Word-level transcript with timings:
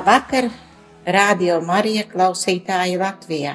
Labvakar, 0.00 0.46
Radio 1.04 1.58
Marija 1.60 2.06
klausītāji 2.08 2.94
Latvijā! 2.96 3.50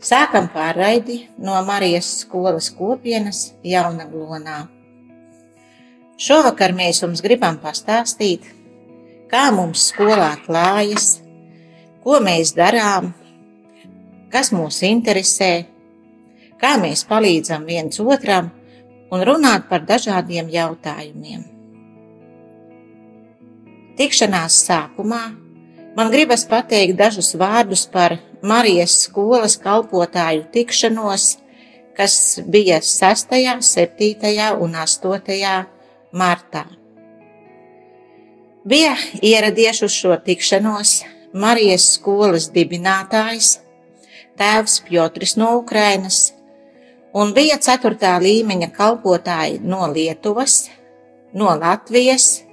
Sākam 0.00 0.46
pārraidi 0.48 1.16
no 1.44 1.58
Marijas 1.66 2.06
skolas 2.22 2.70
kopienas 2.72 3.40
Jaunaglonā. 3.60 4.54
Šovakar 6.16 6.72
mēs 6.78 7.02
jums 7.02 7.20
gribam 7.26 7.58
pastāstīt, 7.60 8.46
kā 9.28 9.42
mums 9.52 9.90
skolā 9.90 10.30
klājas, 10.46 11.18
ko 12.00 12.16
mēs 12.24 12.54
darām, 12.56 13.10
kas 14.32 14.54
mūs 14.56 14.78
interesē, 14.88 15.50
kā 16.56 16.78
mēs 16.80 17.04
palīdzam 17.10 17.68
viens 17.68 18.00
otram 18.00 18.48
un 19.12 19.26
runāt 19.28 19.68
par 19.68 19.84
dažādiem 19.84 20.48
jautājumiem. 20.48 21.44
Tikšanās 23.96 24.58
sākumā 24.66 25.22
man 25.96 26.10
gribas 26.12 26.42
pateikt 26.44 26.98
dažus 26.98 27.30
vārdus 27.40 27.86
par 27.88 28.18
Marijas 28.44 28.92
skolas 29.06 29.56
kalpotāju 29.56 30.42
tikšanos, 30.52 31.24
kas 31.96 32.16
bija 32.44 32.82
6., 32.84 33.32
7. 33.64 34.50
un 34.60 34.76
8. 34.76 35.64
martā. 36.12 36.66
Bija 38.68 38.92
ieradies 39.24 39.80
uz 39.82 39.96
šo 39.96 40.20
tikšanos 40.28 40.98
Marijas 41.32 41.88
skolas 41.96 42.50
dibinātājs, 42.52 43.62
tēvs 44.36 44.82
Piotrs 44.84 45.38
no 45.40 45.54
Ukrainas, 45.56 46.34
un 47.16 47.32
bija 47.32 47.56
4. 47.56 48.18
līmeņa 48.28 48.74
kalpotāji 48.76 49.62
no 49.64 49.88
Lietuvas, 49.88 50.66
no 51.32 51.56
Latvijas, 51.56 52.45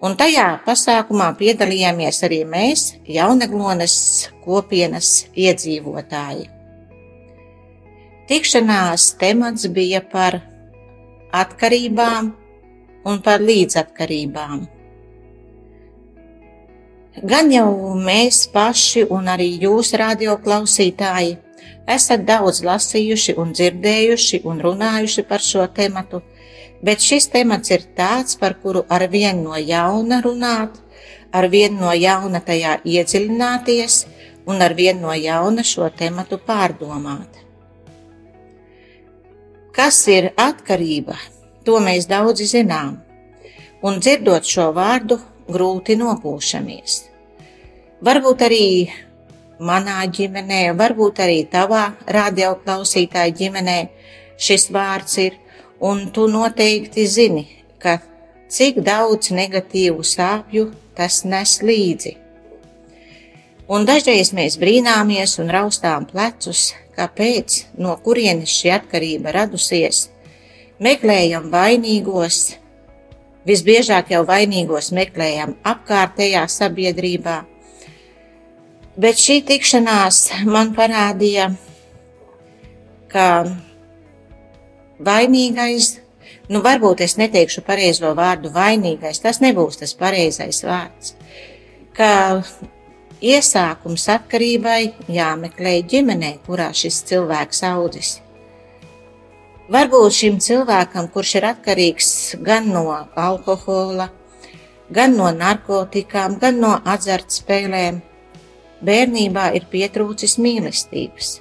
Un 0.00 0.14
tajā 0.16 0.46
pasākumā 0.64 1.26
piedalījāmies 1.36 2.22
arī 2.24 2.40
mēs, 2.48 2.86
Jaunaglonas 3.04 4.30
kopienas 4.44 5.26
iedzīvotāji. 5.36 6.46
Tikšanās 8.30 9.10
temats 9.20 9.66
bija 9.68 10.00
par 10.00 10.38
atkarībām 11.36 12.32
un 13.04 13.20
par 13.26 13.44
līdzatkarībām. 13.44 14.64
Gan 17.20 17.52
jau 17.52 17.68
mēs 18.00 18.44
paši 18.54 19.04
un 19.12 19.28
arī 19.28 19.50
jūs, 19.66 19.92
radioklausītāji, 20.00 21.36
esat 21.90 22.24
daudz 22.24 22.62
lasījuši 22.64 23.34
un 23.42 23.52
dzirdējuši 23.52 24.40
un 24.48 24.62
runājuši 24.64 25.26
par 25.28 25.44
šo 25.44 25.66
tematu, 25.76 26.22
bet 26.82 27.02
šis 27.04 27.28
temats 27.32 27.70
ir 27.70 27.84
tāds, 27.96 28.36
par 28.40 28.56
kuru 28.62 28.84
ar 28.88 29.06
vienu 29.12 29.50
no 29.50 29.58
jauna 29.58 30.20
runāt, 30.24 30.78
ar 31.32 31.48
vienu 31.48 31.84
no 31.84 31.92
jauna 31.94 32.40
tajā 32.40 32.80
iedziļināties 32.84 34.04
un 34.50 34.62
ar 34.62 34.74
vienu 34.74 35.08
no 35.08 35.14
jauna 35.14 35.64
šo 35.66 35.90
tematu 35.96 36.40
pārdomāt. 36.46 37.38
Kas 39.72 40.00
ir 40.10 40.32
atkarība? 40.36 41.14
To 41.64 41.78
mēs 41.84 42.08
daudzi 42.08 42.48
zinām, 42.48 42.96
un 43.84 44.00
dzirdot 44.00 44.48
šo 44.48 44.70
vārdu, 44.74 45.20
grūti 45.50 45.96
nopūšamies. 46.00 46.96
Varbūt 48.00 48.42
arī 48.46 48.66
manā 49.60 50.00
ģimenē, 50.08 50.62
varbūt 50.78 51.20
arī 51.20 51.42
tavā 51.52 51.90
radioklausītāja 52.08 53.34
ģimenē 53.36 53.78
šis 54.40 54.70
vārds 54.72 55.18
ir 55.20 55.36
un 55.80 56.10
tu 56.12 56.26
noteikti 56.28 57.06
zini, 57.06 57.46
ka 57.78 57.98
cik 58.50 58.82
daudz 58.84 59.32
negatīvu 59.32 60.04
sāpju 60.04 60.70
tas 60.96 61.22
nes 61.24 61.56
līdzi. 61.64 62.16
Un 63.70 63.86
dažreiz 63.86 64.32
mēs 64.34 64.58
brīnāmies 64.60 65.36
un 65.40 65.50
raustām 65.54 66.06
plecus, 66.10 66.72
kāpēc, 66.98 67.64
no 67.78 67.94
kurienes 68.04 68.50
šī 68.50 68.72
atkarība 68.80 69.32
radusies, 69.36 70.08
meklējam 70.82 71.46
vainīgos, 71.52 72.56
visbiežāk 73.46 74.10
jau 74.12 74.24
vainīgos 74.28 74.90
meklējam 74.96 75.54
apkārtējā 75.64 76.42
sabiedrībā, 76.50 77.38
bet 79.00 79.22
šī 79.22 79.38
tikšanās 79.48 80.24
man 80.50 80.74
parādīja, 80.76 81.52
ka 83.10 83.26
vainīgais, 85.06 85.94
nu 86.52 86.62
varbūt 86.64 87.02
es 87.06 87.16
neteikšu 87.20 87.64
pareizo 87.66 88.12
vārdu 88.16 88.52
vainīgais, 88.54 89.22
tas 89.22 89.40
nebūs 89.44 89.80
tas 89.80 89.94
pareizais 89.98 90.62
vārds, 90.66 91.14
ka 91.96 92.10
iesākums 93.20 94.08
atkarībai 94.12 94.80
jāmeklē 95.12 95.80
ģimenē, 95.88 96.36
kurā 96.46 96.70
šis 96.76 97.02
cilvēks 97.10 97.64
audzis. 97.70 98.18
Varbūt 99.70 100.14
šim 100.16 100.38
cilvēkam, 100.42 101.06
kurš 101.14 101.36
ir 101.38 101.46
atkarīgs 101.52 102.08
gan 102.42 102.72
no 102.74 102.88
alkohola, 103.14 104.08
gan 104.90 105.14
no 105.14 105.28
narkotikām, 105.30 106.40
gan 106.42 106.58
no 106.58 106.72
azartspēlēm, 106.94 108.00
bērnībā 108.82 109.50
ir 109.54 109.68
pietrūcis 109.70 110.38
mīlestības. 110.42 111.36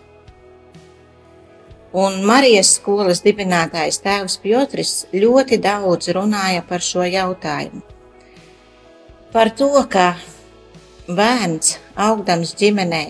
Un 1.89 2.19
Marijas 2.22 2.75
skolas 2.77 3.23
dibinātājs 3.25 3.97
tēvs 4.03 4.35
Piotrs 4.44 4.91
ļoti 5.13 5.57
daudz 5.57 6.11
runāja 6.13 6.61
par 6.67 6.83
šo 6.85 7.01
jautājumu. 7.01 7.81
Par 9.33 9.50
to, 9.57 9.72
ka 9.89 10.13
bērns 11.09 11.79
augdams 11.97 12.53
ģimenē 12.59 13.03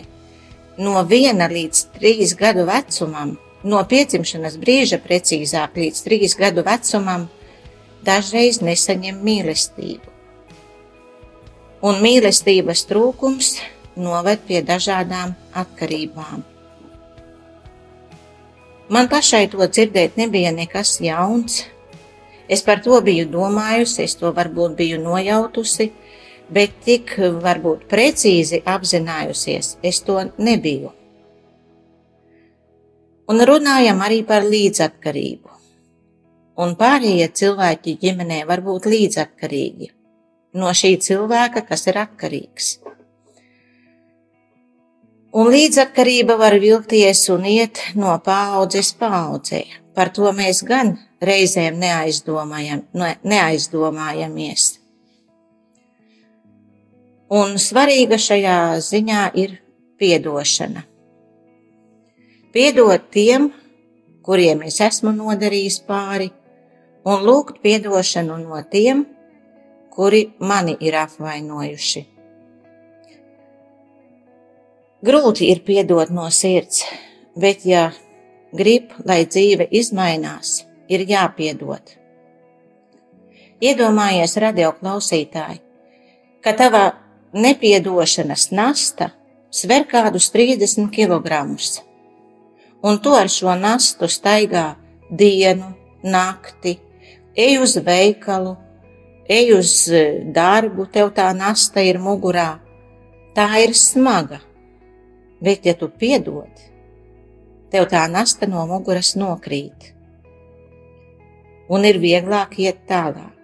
no 0.79 1.03
viena 1.03 1.50
līdz 1.51 1.81
trīs 1.97 2.31
gadu 2.40 2.63
vecumam, 2.69 3.34
no 3.63 3.81
piedzimšanas 3.84 4.56
brīža 4.62 5.01
precīzāk 5.03 5.75
līdz 5.75 6.03
trīs 6.06 6.38
gadu 6.40 6.63
vecumam, 6.63 7.28
dažreiz 8.07 8.61
nesaņem 8.63 9.19
mīlestību. 9.25 10.16
Un 11.84 12.00
mīlestības 12.03 12.85
trūkums 12.88 13.57
noved 14.00 14.40
pie 14.47 14.63
dažādām 14.63 15.35
atkarībām. 15.51 16.47
Man 18.90 19.10
pašai 19.10 19.46
to 19.52 19.62
dzirdēt 19.62 20.16
nebija 20.18 20.50
nekas 20.56 20.96
jauns. 21.02 21.64
Es 22.50 22.64
par 22.66 22.82
to 22.82 22.98
biju 23.06 23.28
domājusi, 23.30 24.08
es 24.08 24.16
to 24.18 24.32
varbūt 24.34 24.74
biju 24.80 24.98
nojautusi, 25.04 25.92
bet 26.50 26.80
tik 26.86 27.14
varbūt 27.44 27.86
precīzi 27.92 28.64
apzinājusies, 28.66 29.76
es 29.86 30.02
to 30.02 30.18
nebiju. 30.41 30.90
Un 33.30 33.46
runājam 33.46 34.02
arī 34.02 34.24
par 34.26 34.47
līdzatkarību. 34.50 35.53
Un 36.59 36.74
pārējie 36.76 37.30
cilvēki 37.30 38.00
ģimenē 38.02 38.42
var 38.50 38.66
būt 38.66 38.90
līdzatkarīgi 38.90 39.94
no 40.58 40.74
šī 40.74 40.96
cilvēka, 41.06 41.62
kas 41.70 41.85
ir 41.92 42.02
atkarīgs. 42.02 42.72
Un 45.29 45.52
līdzatkarība 45.53 46.40
var 46.40 46.55
vilkties 46.58 47.28
un 47.29 47.46
iet 47.46 47.84
no 47.93 48.16
paudzes 48.26 48.96
paudzē. 48.97 49.61
Par 49.93 50.09
to 50.16 50.31
mēs 50.34 50.64
gan 50.66 50.96
reizēm 51.22 51.78
neaizdomājam, 51.78 52.81
neaizdomājamies. 53.22 54.79
Un 57.29 57.59
svarīga 57.61 58.17
šajā 58.17 58.58
ziņā 58.81 59.23
ir 59.37 59.59
piedošana. 60.02 60.81
Piedot 62.49 63.11
tiem, 63.14 63.52
kuriem 64.25 64.64
es 64.66 64.79
esmu 64.82 65.14
nodarījis 65.14 65.84
pāri, 65.85 66.32
un 67.05 67.22
lūgt 67.28 67.61
piedošanu 67.61 68.40
no 68.41 68.64
tiem, 68.72 69.05
kuri 69.93 70.32
mani 70.41 70.73
ir 70.82 70.97
apvainojuši. 71.03 72.08
Grūti 74.99 75.47
ir 75.47 75.61
piedot 75.63 76.09
no 76.11 76.25
sirds, 76.28 76.81
bet 77.40 77.61
ja 77.63 77.85
grib, 78.51 78.90
lai 79.07 79.22
dzīve 79.23 79.69
izmainās, 79.72 80.66
ir 80.91 81.05
jāpiedod. 81.07 81.93
Iedomājies, 83.63 84.34
radio 84.43 84.73
klausītāji, 84.75 85.61
ka 86.43 86.51
tava 86.51 86.81
nepiedošanas 87.31 88.49
nasta 88.51 89.13
sver 89.55 89.87
kādus 89.87 90.28
30 90.35 90.91
kg, 90.91 91.47
un 92.84 92.99
tu 92.99 93.16
ar 93.16 93.31
šo 93.31 93.55
nastu 93.55 94.11
staigā 94.11 94.73
dienu, 95.09 95.72
nakti, 96.03 96.75
ej 97.40 97.61
uz 97.63 97.78
veikalu, 97.87 98.57
ej 99.31 99.55
uz 99.61 99.73
eh, 99.87 100.19
darbu, 100.35 100.91
tev 100.91 101.16
tā 101.16 101.31
nasta 101.31 101.87
ir 101.87 102.03
mugurā. 102.03 102.57
Tā 103.31 103.47
ir 103.63 103.72
smaga, 103.78 104.41
bet 105.44 105.66
ja 105.66 105.74
tu 105.78 105.90
piedod, 105.90 106.52
tev 107.72 107.88
tā 107.91 108.03
nasta 108.12 108.47
no 108.50 108.66
muguras 108.70 109.16
nokrīt, 109.20 109.94
un 111.70 111.86
ir 111.86 112.00
vieglāk 112.02 112.58
iet 112.59 112.86
tālāk. 112.90 113.36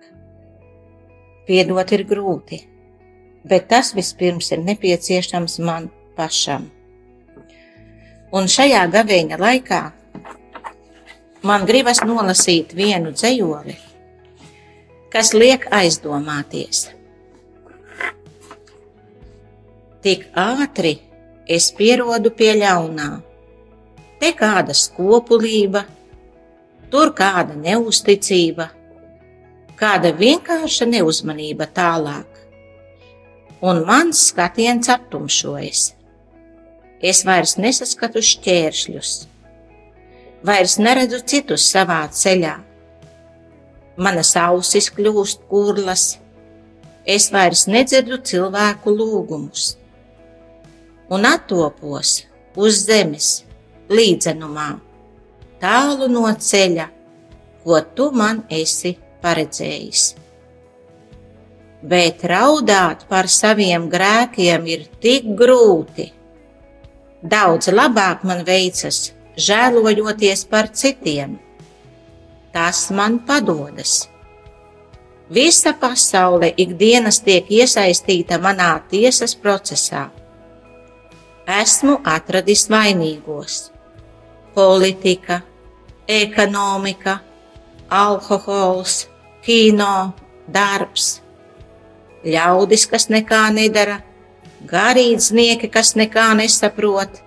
Piedot 1.46 1.92
ir 1.94 2.04
grūti, 2.10 2.64
bet 3.46 3.68
tas 3.70 3.94
vispirms 3.94 4.50
ir 4.56 4.64
nepieciešams 4.66 5.60
man 5.62 5.92
pašam. 6.18 6.72
Un 8.36 8.50
šajā 8.50 8.82
gavēņa 8.92 9.38
laikā 9.40 9.82
man 11.46 11.68
gribas 11.70 12.02
nolasīt 12.02 12.74
vienu 12.74 13.14
dzējoli, 13.14 13.78
kas 15.14 15.36
liek 15.38 15.70
aizdomāties. 15.70 16.88
Tik 20.02 20.26
ātri 20.38 20.98
es 21.48 21.70
pierodu 21.78 22.32
pie 22.34 22.54
ļaunā, 22.58 23.10
te 24.22 24.32
kāda 24.38 24.74
skopulība, 24.74 25.84
tur 26.90 27.12
kāda 27.18 27.58
neusticība, 27.60 28.70
kāda 29.78 30.14
vienkārša 30.16 30.88
neuzmanība 30.90 31.68
tālāk, 31.76 32.42
un 33.62 33.84
mans 33.86 34.28
skatiens 34.32 34.90
aptumšojas. 34.94 35.92
Es 37.06 37.22
vairs 37.28 37.58
nesaskatu 37.62 38.24
šķēršļus, 38.24 39.16
vairs 40.48 40.78
neredzu 40.82 41.20
citus 41.28 41.68
savā 41.70 42.06
ceļā. 42.10 42.56
Manas 44.02 44.34
ausis 44.40 44.90
kļūst 44.96 45.46
kurlas, 45.52 46.16
es 47.06 47.30
vairs 47.32 47.68
nedzirdu 47.72 48.18
cilvēku 48.26 48.92
lūgumus, 48.96 49.76
un 51.10 51.26
attopos 51.30 52.24
uz 52.56 52.86
zemes 52.88 53.30
līdzenumā, 53.92 54.70
tālu 55.62 56.08
no 56.12 56.26
ceļa, 56.32 56.88
ko 57.64 57.82
tu 57.98 58.10
man 58.16 58.44
esi 58.50 58.96
paredzējis. 59.24 60.06
Bet 61.86 62.24
raudāt 62.26 63.06
par 63.10 63.30
saviem 63.30 63.90
grēkiem 63.92 64.66
ir 64.70 64.88
tik 65.02 65.28
grūti. 65.38 66.08
Daudz 67.22 67.70
labāk 67.74 68.24
man 68.26 68.42
veicas, 68.46 69.12
žēlojoties 69.38 70.46
par 70.50 70.72
citiem. 70.74 71.38
Tas 72.54 72.88
man 72.90 73.20
padodas. 73.28 74.06
Visa 75.30 75.74
pasaule 75.74 76.52
ikdienas 76.58 77.20
tiek 77.26 77.50
iesaistīta 77.50 78.38
manā 78.42 78.78
tiesas 78.90 79.34
procesā. 79.36 80.08
Esmu 81.46 82.00
atradis 82.04 82.64
vainīgos- 82.74 83.70
politika, 84.56 85.42
ekonomika, 86.08 87.20
alkohols, 87.90 89.06
kino, 89.46 90.14
darbs, 90.50 91.22
ļaudis, 92.26 92.88
kas 92.90 93.06
nekā 93.14 93.44
nedara, 93.54 94.00
garīdznieki, 94.66 95.70
kas 95.70 95.94
nekā 95.94 96.32
nesaprot, 96.40 97.22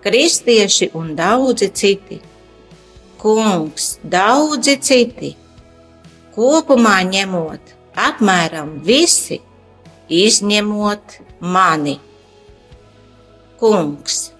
kristieši 0.00 0.88
un 0.94 1.12
daudzi 1.14 1.68
citi. 1.76 2.20
Kungs, 3.20 3.98
daudzi 4.02 4.78
citi, 4.80 5.36
kopumā 6.34 7.02
ņemot, 7.04 7.76
apmēram 7.94 8.80
visi, 8.80 9.42
izņemot 10.08 11.20
mani. 11.40 11.98
Kungs, 13.62 14.32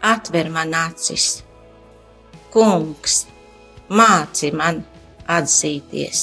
atver 0.00 0.48
man 0.48 0.72
acis, 0.72 1.42
Kungs, 2.48 3.26
māci 3.92 4.48
man 4.56 4.78
atzīties. 5.28 6.22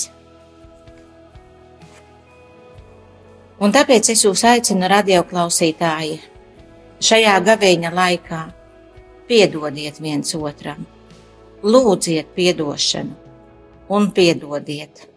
Un 3.61 3.77
tāpēc 3.77 4.09
es 4.15 4.25
jūs 4.25 4.41
aicinu, 4.41 4.89
radioklausītāji, 4.89 6.17
šajā 6.97 7.37
gaveņa 7.45 7.93
laikā 7.93 8.41
piedodiet 9.29 10.01
viens 10.01 10.33
otram, 10.33 10.81
lūdziet 11.61 12.33
piedošanu 12.33 13.93
un 13.93 14.09
piedodiet. 14.17 15.11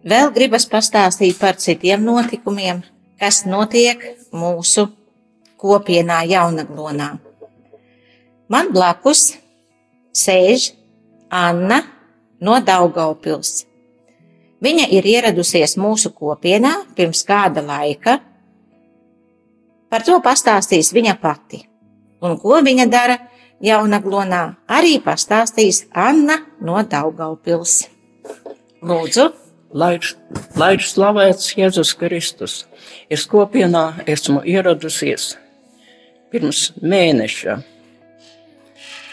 Vēl 0.00 0.30
gribas 0.32 0.64
pastāstīt 0.64 1.36
par 1.36 1.58
citiem 1.60 2.00
notikumiem, 2.00 2.78
kas 3.20 3.42
notiek 3.44 4.00
mūsu 4.32 4.86
kopienā 5.60 6.22
Jaunaglonā. 6.24 7.08
Man 8.48 8.70
blakus 8.72 9.34
sēž 10.16 10.70
Anna 11.28 11.82
no 12.40 12.56
Daugaupils. 12.64 13.66
Viņa 14.64 14.86
ir 14.96 15.04
ieradusies 15.04 15.76
mūsu 15.76 16.14
kopienā 16.16 16.72
pirms 16.96 17.20
kāda 17.28 17.60
laika. 17.64 18.16
Par 19.92 20.06
to 20.06 20.16
pastāstīs 20.24 20.94
viņa 20.96 21.16
pati. 21.20 21.60
Un 22.24 22.38
ko 22.40 22.56
viņa 22.64 22.88
dara 22.88 23.18
Jaunaglonā, 23.60 24.42
arī 24.64 24.96
pastāstīs 25.04 25.84
Anna 25.92 26.40
no 26.64 26.80
Daugaupils. 26.88 27.82
Lūdzu! 28.80 29.49
Lai, 29.70 30.00
lai 30.58 30.72
slavēts 30.82 31.52
Jēzus 31.54 31.92
Kristus. 31.94 32.64
Es 33.06 33.22
kopienā 33.30 34.02
esmu 34.10 34.42
ieradusies 34.42 35.36
pirms 36.30 36.72
mēneša. 36.82 37.60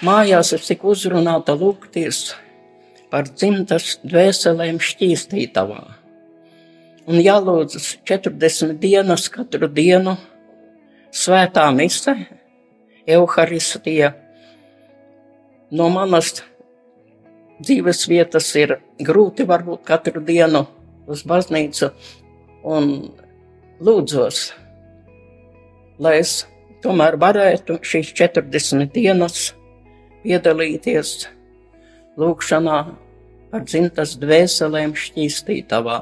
Mājās 0.05 0.55
es 0.57 0.65
tiku 0.65 0.95
uzrunāta 0.95 1.53
lūgties 1.57 2.31
par 3.13 3.29
dzimtas 3.29 3.99
dvēselēm 4.01 4.81
šķīstītavā. 4.81 5.79
Un 7.07 7.21
jālūdzas 7.21 7.93
40 8.09 8.81
dienas 8.81 9.29
katru 9.29 9.69
dienu 9.69 10.17
svētā 11.13 11.69
mise, 11.73 12.17
evaharistija. 13.05 14.15
No 15.69 15.93
manas 15.93 16.41
dzīves 17.61 18.03
vietas 18.09 18.49
ir 18.59 18.77
grūti 19.01 19.47
varbūt 19.47 19.85
katru 19.87 20.21
dienu 20.23 20.65
uz 21.07 21.23
baznīcu 21.27 21.91
un 22.67 22.91
lūdzos, 23.83 24.41
lai 26.01 26.17
es 26.21 26.39
tomēr 26.83 27.17
varētu 27.21 27.79
šīs 27.85 28.13
40 28.17 28.93
dienas 28.93 29.51
piedalīties 30.23 31.17
lūgšanā 32.19 32.77
par 33.51 33.65
dzimtas 33.65 34.17
dvēselēm 34.19 34.95
šķīstītavā. 34.97 35.99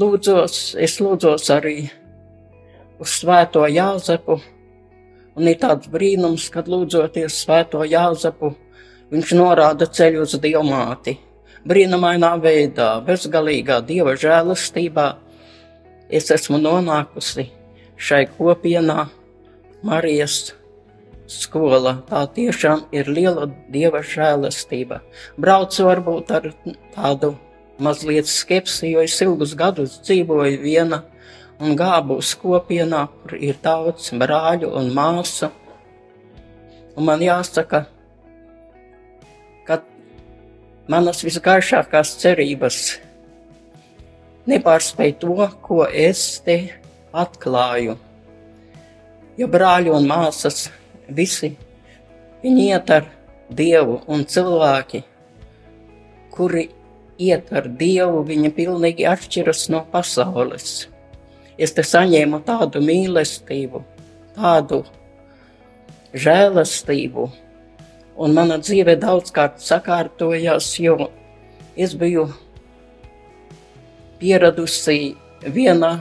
Lūdzos, 0.00 0.58
es 0.78 0.98
lūdzos 1.02 1.48
arī 1.50 1.76
uz 3.00 3.14
svēto 3.20 3.64
Jāzepu, 3.66 4.36
un 5.36 5.50
ir 5.50 5.58
tāds 5.62 5.90
brīnums, 5.90 6.48
kad 6.52 6.68
lūdzoties 6.70 7.40
svēto 7.44 7.82
Jāzepu, 7.88 8.52
viņš 9.10 9.34
norāda 9.38 9.88
ceļu 9.90 10.24
uz 10.24 10.36
diamāti. 10.42 11.16
Brīnumainā 11.66 12.36
veidā, 12.40 12.92
bezgalīgā 13.04 13.80
dieva 13.84 14.14
žēlastībā, 14.16 15.08
es 16.08 16.30
esmu 16.32 16.60
nonākusi 16.62 17.50
šai 18.00 18.24
kopienā 18.38 19.10
Marijas 19.84 20.54
skola. 21.30 21.98
Tā 22.08 22.24
tiešām 22.36 22.86
ir 22.96 23.10
liela 23.12 23.46
dieva 23.68 24.00
žēlastība. 24.04 25.02
Braucu 25.36 25.86
varbūt 25.86 26.34
ar 26.38 26.50
tādu 26.96 27.34
mazliet 27.80 28.28
skepsi, 28.28 28.94
jo 28.94 29.04
es 29.04 29.20
ilgus 29.20 29.54
gadus 29.56 30.00
dzīvoju 30.04 30.60
viena 30.64 31.04
un 31.60 31.76
gābu 31.76 32.18
uz 32.20 32.32
kopienā, 32.40 33.06
kur 33.20 33.36
ir 33.36 33.60
daudz 33.62 34.10
brāļu 34.16 34.72
un 34.80 34.92
māsu. 34.96 35.52
Un 36.96 37.06
man 37.06 37.20
jāsaka, 37.24 37.84
ka 37.84 37.99
manas 40.90 41.24
visgaišākās 41.26 42.16
cerības 42.20 42.82
nepārspēj 44.50 45.16
to, 45.22 45.50
ko 45.62 45.84
es 45.86 46.22
te 46.44 46.60
atklāju 47.12 47.98
jo 49.40 49.48
brāļi 49.48 49.92
un 49.94 50.08
māsas 50.08 50.66
visi 51.08 51.54
viņi 52.44 52.68
iet 52.74 52.92
ar 52.98 53.08
Dievu 53.50 53.96
un 54.06 54.20
cilvēki, 54.30 55.00
kuri 56.30 56.68
iet 57.18 57.48
ar 57.50 57.64
Dievu, 57.66 58.20
viņi 58.28 58.52
pilnīgi 58.54 59.08
atšķiras 59.10 59.64
no 59.74 59.80
pasaules. 59.90 60.86
Es 61.58 61.74
te 61.74 61.82
saņēmu 61.82 62.38
tādu 62.46 62.78
mīlestību, 62.84 63.82
tādu 64.36 64.84
žēlastību, 66.14 67.26
un 68.20 68.36
mana 68.36 68.58
dzīve 68.60 68.98
daudzkārt 69.00 69.62
sakārtojās, 69.64 70.74
jo 70.82 71.08
es 71.76 71.94
biju 71.96 72.26
pieradusi 74.20 75.14
vienā 75.40 75.92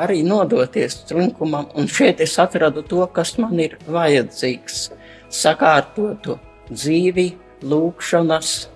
arī 0.00 0.22
nodoties 0.24 1.02
trunkumam, 1.08 1.68
un 1.76 1.90
šeit 1.90 2.22
es 2.24 2.38
atradu 2.40 2.84
to, 2.86 3.02
kas 3.12 3.34
man 3.42 3.58
ir 3.60 3.76
vajadzīgs- 3.88 4.88
sakārtotu 5.42 6.38
dzīvi, 6.70 7.28
lūkšanas 7.62 8.68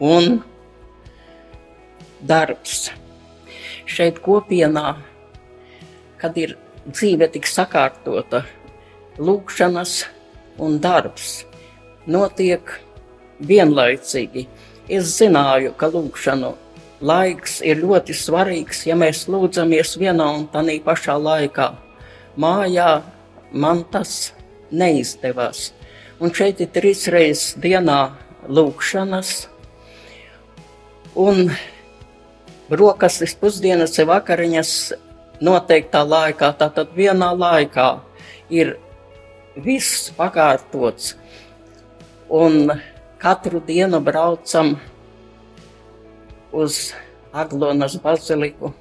un 0.00 0.42
darbs. 2.22 2.90
Šeit 3.86 4.18
kopienā, 4.24 4.96
kad 6.18 6.36
ir 6.36 6.56
dzīve 6.88 7.30
tik 7.30 7.46
sakārtota, 7.46 8.42
lūkšanas 9.18 10.06
un 10.62 10.78
darbs 10.80 11.44
notiek 12.06 12.70
vienlaicīgi. 13.40 14.46
Es 14.88 15.16
zināju, 15.18 15.74
ka 15.76 15.90
lūkšanu 15.90 16.52
laiks 17.00 17.60
ir 17.66 17.82
ļoti 17.82 18.14
svarīgs, 18.16 18.84
ja 18.86 18.96
mēs 18.96 19.26
lūdzamies 19.28 19.96
vienā 20.00 20.28
un 20.38 20.46
tā 20.52 20.62
pašā 20.84 21.16
laikā. 21.18 21.72
Mājā 22.36 23.02
man 23.52 23.84
tas 23.90 24.32
neizdevās. 24.70 25.72
Un 26.20 26.32
šeit 26.32 26.60
ir 26.60 26.70
trīs 26.72 27.06
reizes 27.12 27.56
dienā 27.60 28.16
lūkšanas, 28.48 29.48
un 31.16 31.50
brokastis, 32.70 33.34
pusdienas 33.34 33.98
vakariņas 33.98 34.72
noteiktā 35.40 36.02
laikā. 36.06 36.52
Tātad 36.56 36.92
vienā 36.96 37.32
laikā 37.36 37.88
ir 38.48 38.76
viss 39.56 40.10
pakārtots, 40.16 41.14
un 42.28 42.72
katru 43.18 43.60
dienu 43.64 44.00
braucam 44.04 44.74
uz 46.52 46.92
Aglonas 47.36 47.96
baziliku, 48.00 48.72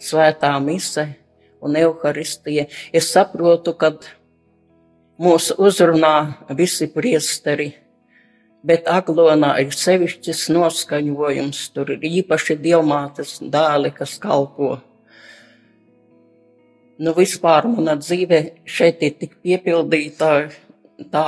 svētā 0.00 0.52
mise 0.60 1.06
un 1.64 1.76
evaharistija. 1.76 2.66
Es 2.92 3.10
saprotu, 3.12 3.74
ka 3.74 3.94
mūs 5.18 5.50
uzrunā 5.58 6.14
visi 6.56 6.88
priesteri, 6.92 7.72
bet 8.62 8.88
Aglonā 8.90 9.54
ir 9.62 9.72
sevišķis 9.74 10.48
noskaņojums, 10.54 11.62
tur 11.74 11.94
ir 11.96 12.04
īpaši 12.20 12.58
dievmātes 12.60 13.38
dēli, 13.42 13.92
kas 13.94 14.18
kalpo. 14.22 14.78
Nu, 16.98 17.12
vispār 17.14 17.68
mana 17.70 17.94
dzīve 17.94 18.40
šeit 18.66 19.02
ir 19.06 19.12
tik 19.20 19.36
piepildīta, 19.44 20.48
tā 21.12 21.26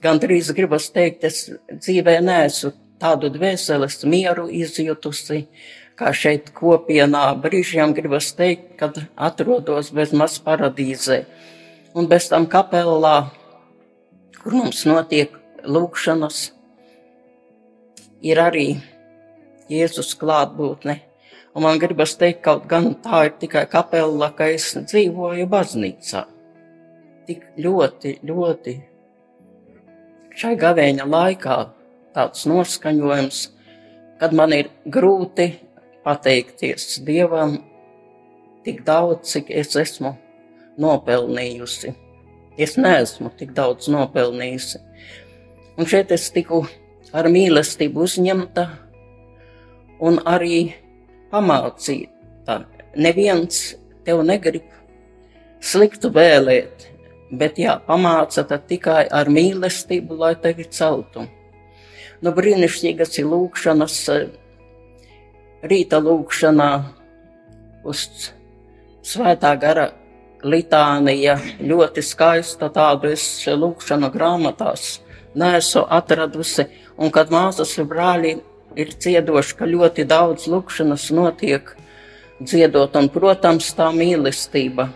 gandrīz 0.00 0.48
gribas 0.56 0.86
teikt, 0.94 1.26
es 1.28 1.50
dzīvē 1.68 2.14
neesmu 2.24 2.72
tādu 3.00 3.28
dvēseles 3.34 3.98
mieru 4.08 4.46
izjutusi, 4.48 5.42
kā 6.00 6.14
šeit 6.16 6.48
kopienā 6.56 7.26
brīžiem 7.42 7.92
gribas 7.96 8.30
teikt, 8.36 8.78
kad 8.80 9.02
atrodos 9.16 9.92
bez 9.92 10.14
maz 10.16 10.38
paradīzē. 10.40 11.26
Un 11.92 12.08
bez 12.08 12.30
tam 12.32 12.46
kapelā, 12.48 13.28
kur 14.40 14.56
mums 14.62 14.86
notiek 14.88 15.36
lūkšanas, 15.68 16.40
ir 18.24 18.40
arī 18.40 18.66
Jēzus 19.70 20.16
klātbūtne. 20.18 21.09
Un 21.54 21.64
man 21.66 21.80
gribas 21.82 22.14
teikt, 22.18 22.44
kaut 22.44 22.68
gan 22.70 22.92
tā 23.02 23.24
ir 23.26 23.34
tikai 23.40 23.64
kapela, 23.70 24.30
ka 24.36 24.46
es 24.54 24.68
dzīvoju 24.78 25.48
baznīcā. 25.50 26.22
Tik 27.26 27.46
ļoti, 27.58 28.18
ļoti 28.26 28.76
šai 30.40 30.54
gavēņa 30.60 31.06
laikā 31.10 31.56
tāds 32.14 32.46
noskaņojums, 32.48 33.40
kad 34.20 34.34
man 34.36 34.54
ir 34.54 34.70
grūti 34.86 35.50
pateikties 36.04 37.00
Dievam 37.06 37.58
tik 38.64 38.84
daudz, 38.86 39.32
cik 39.32 39.50
es 39.50 39.74
esmu 39.76 40.14
nopelnījusi. 40.80 41.94
Es 42.60 42.76
neesmu 42.76 43.32
tik 43.38 43.54
daudz 43.56 43.88
nopelnījusi. 43.92 44.80
Un 45.78 45.88
šeit 45.88 46.12
es 46.12 46.28
tiku 46.34 46.62
ar 47.16 47.28
mīlestību 47.32 48.04
uzņemta 48.04 48.66
un 50.04 50.20
arī 50.28 50.74
pamācīta. 51.32 52.60
Neviens 52.96 53.74
tev 54.06 54.22
negrib 54.26 54.66
sliktu 55.62 56.10
vēlēt, 56.14 56.88
bet 57.30 57.60
jā, 57.60 57.76
pamāca 57.86 58.44
tikai 58.58 59.04
ar 59.06 59.30
mīlestību, 59.30 60.18
lai 60.18 60.34
tevi 60.42 60.66
celtu. 60.70 61.26
Nu, 62.20 62.32
brīnišķīgas 62.36 63.20
ir 63.22 63.30
lūkšanas, 63.30 63.96
rīta 65.70 66.00
lūkšanā 66.02 66.70
uz 67.88 68.02
svētā 69.06 69.54
gara 69.60 69.90
litānija, 70.44 71.38
ļoti 71.60 72.04
skaista 72.04 72.68
tādu 72.72 73.12
es 73.14 73.24
lūkšanu 73.46 74.10
grāmatās 74.12 74.98
neesmu 75.34 75.84
atradusi, 75.88 76.66
un 76.98 77.12
kad 77.14 77.30
māsas 77.32 77.76
un 77.78 77.88
brāļi 77.88 78.34
ir 78.76 78.92
ciedoši, 79.02 79.56
ka 79.58 79.68
ļoti 79.68 80.06
daudz 80.08 80.46
lūkšanas 80.50 81.08
notiek 81.16 81.74
dziedot, 82.40 82.96
un, 82.96 83.08
protams, 83.12 83.72
tā 83.76 83.90
mīlestība. 83.94 84.90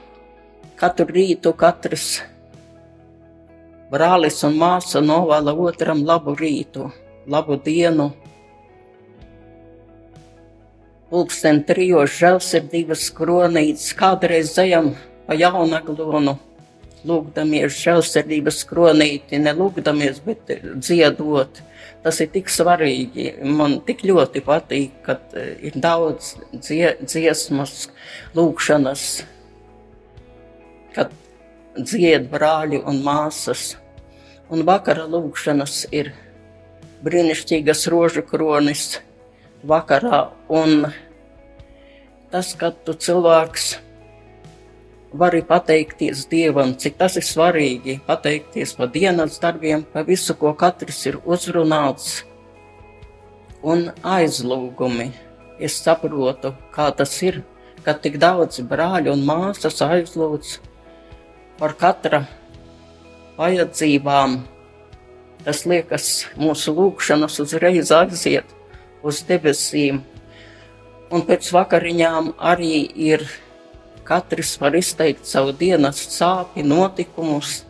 Katru 0.78 1.07
rītu 1.14 1.54
katrs 1.57 2.23
brālis 3.95 4.40
un 4.47 4.57
māsa 4.59 5.02
novēla 5.04 5.54
otram 5.54 6.02
labu 6.07 6.35
rītu 6.38 6.90
labu 7.31 7.57
dienu. 7.64 8.11
Pulksten 11.11 11.61
trijos 11.69 12.16
žēlsirdības 12.19 13.04
kronītes 13.14 13.93
kādreiz 13.97 14.50
ejam 14.59 14.95
pa 15.28 15.37
jaunaglonu, 15.38 16.35
lūgdamies 17.07 17.76
žēlsirdības 17.85 18.64
kronīti, 18.69 19.38
nelūgdamies, 19.38 20.19
bet 20.25 20.50
dziedot. 20.75 21.62
Tas 22.05 22.21
ir 22.21 22.29
tik 22.35 22.51
svarīgi. 22.53 23.31
Man 23.49 23.79
tik 23.87 24.03
ļoti 24.05 24.43
patīk, 24.45 24.99
ka 25.07 25.17
eh, 25.33 25.55
ir 25.71 25.79
daudz 25.81 26.35
dzie, 26.53 26.97
dziesmas, 27.01 27.87
lūkšanas, 28.37 29.07
kad 30.97 31.15
dzied 31.79 32.29
brāļi 32.33 32.83
un 32.85 33.01
māsas. 33.07 33.73
Un 34.53 34.67
vakara 34.69 35.07
lūkšanas 35.09 35.87
ir 35.97 36.13
brīnišķīgas 37.05 37.87
rožu 37.93 38.25
kronis 38.29 38.99
vakarā. 39.65 40.27
Un 40.53 40.87
tas, 42.33 42.53
ka 42.61 42.69
tu 42.85 42.93
cilvēks 42.93 43.79
vari 45.14 45.42
pateikties 45.47 46.26
Dievam, 46.30 46.75
cik 46.78 46.99
tas 46.99 47.16
ir 47.21 47.26
svarīgi, 47.26 47.99
pateikties 48.06 48.75
par 48.78 48.90
dienas 48.94 49.38
darbiem, 49.42 49.85
par 49.94 50.06
visu, 50.09 50.35
ko 50.38 50.52
katrs 50.59 51.00
ir 51.11 51.21
uzrunāts, 51.25 52.25
un 53.62 53.90
aizlūgumi. 54.02 55.11
Es 55.62 55.78
saprotu, 55.80 56.52
kā 56.75 56.88
tas 56.99 57.14
ir, 57.23 57.44
ka 57.87 57.94
tik 57.94 58.18
daudz 58.18 58.59
brāļu 58.66 59.14
un 59.14 59.23
māsas 59.28 59.78
aizlūdz 59.87 60.59
par 61.61 61.76
katra 61.78 62.25
vajadzībām, 63.38 64.42
Tas 65.44 65.66
liekas, 65.68 66.25
mūsu 66.40 66.73
lūkšanas 66.73 67.37
uzreiz 67.42 67.90
aiziet 67.92 68.49
uz 69.04 69.21
debesīm. 69.28 70.00
Un 71.12 71.25
pēc 71.28 71.50
vakariņām 71.52 72.30
arī 72.40 72.78
ir 73.11 73.26
katrs 74.05 74.55
var 74.61 74.77
izteikt 74.77 75.27
savu 75.29 75.53
dienas 75.57 76.01
sāpju, 76.13 76.65
notikumus, 76.69 77.63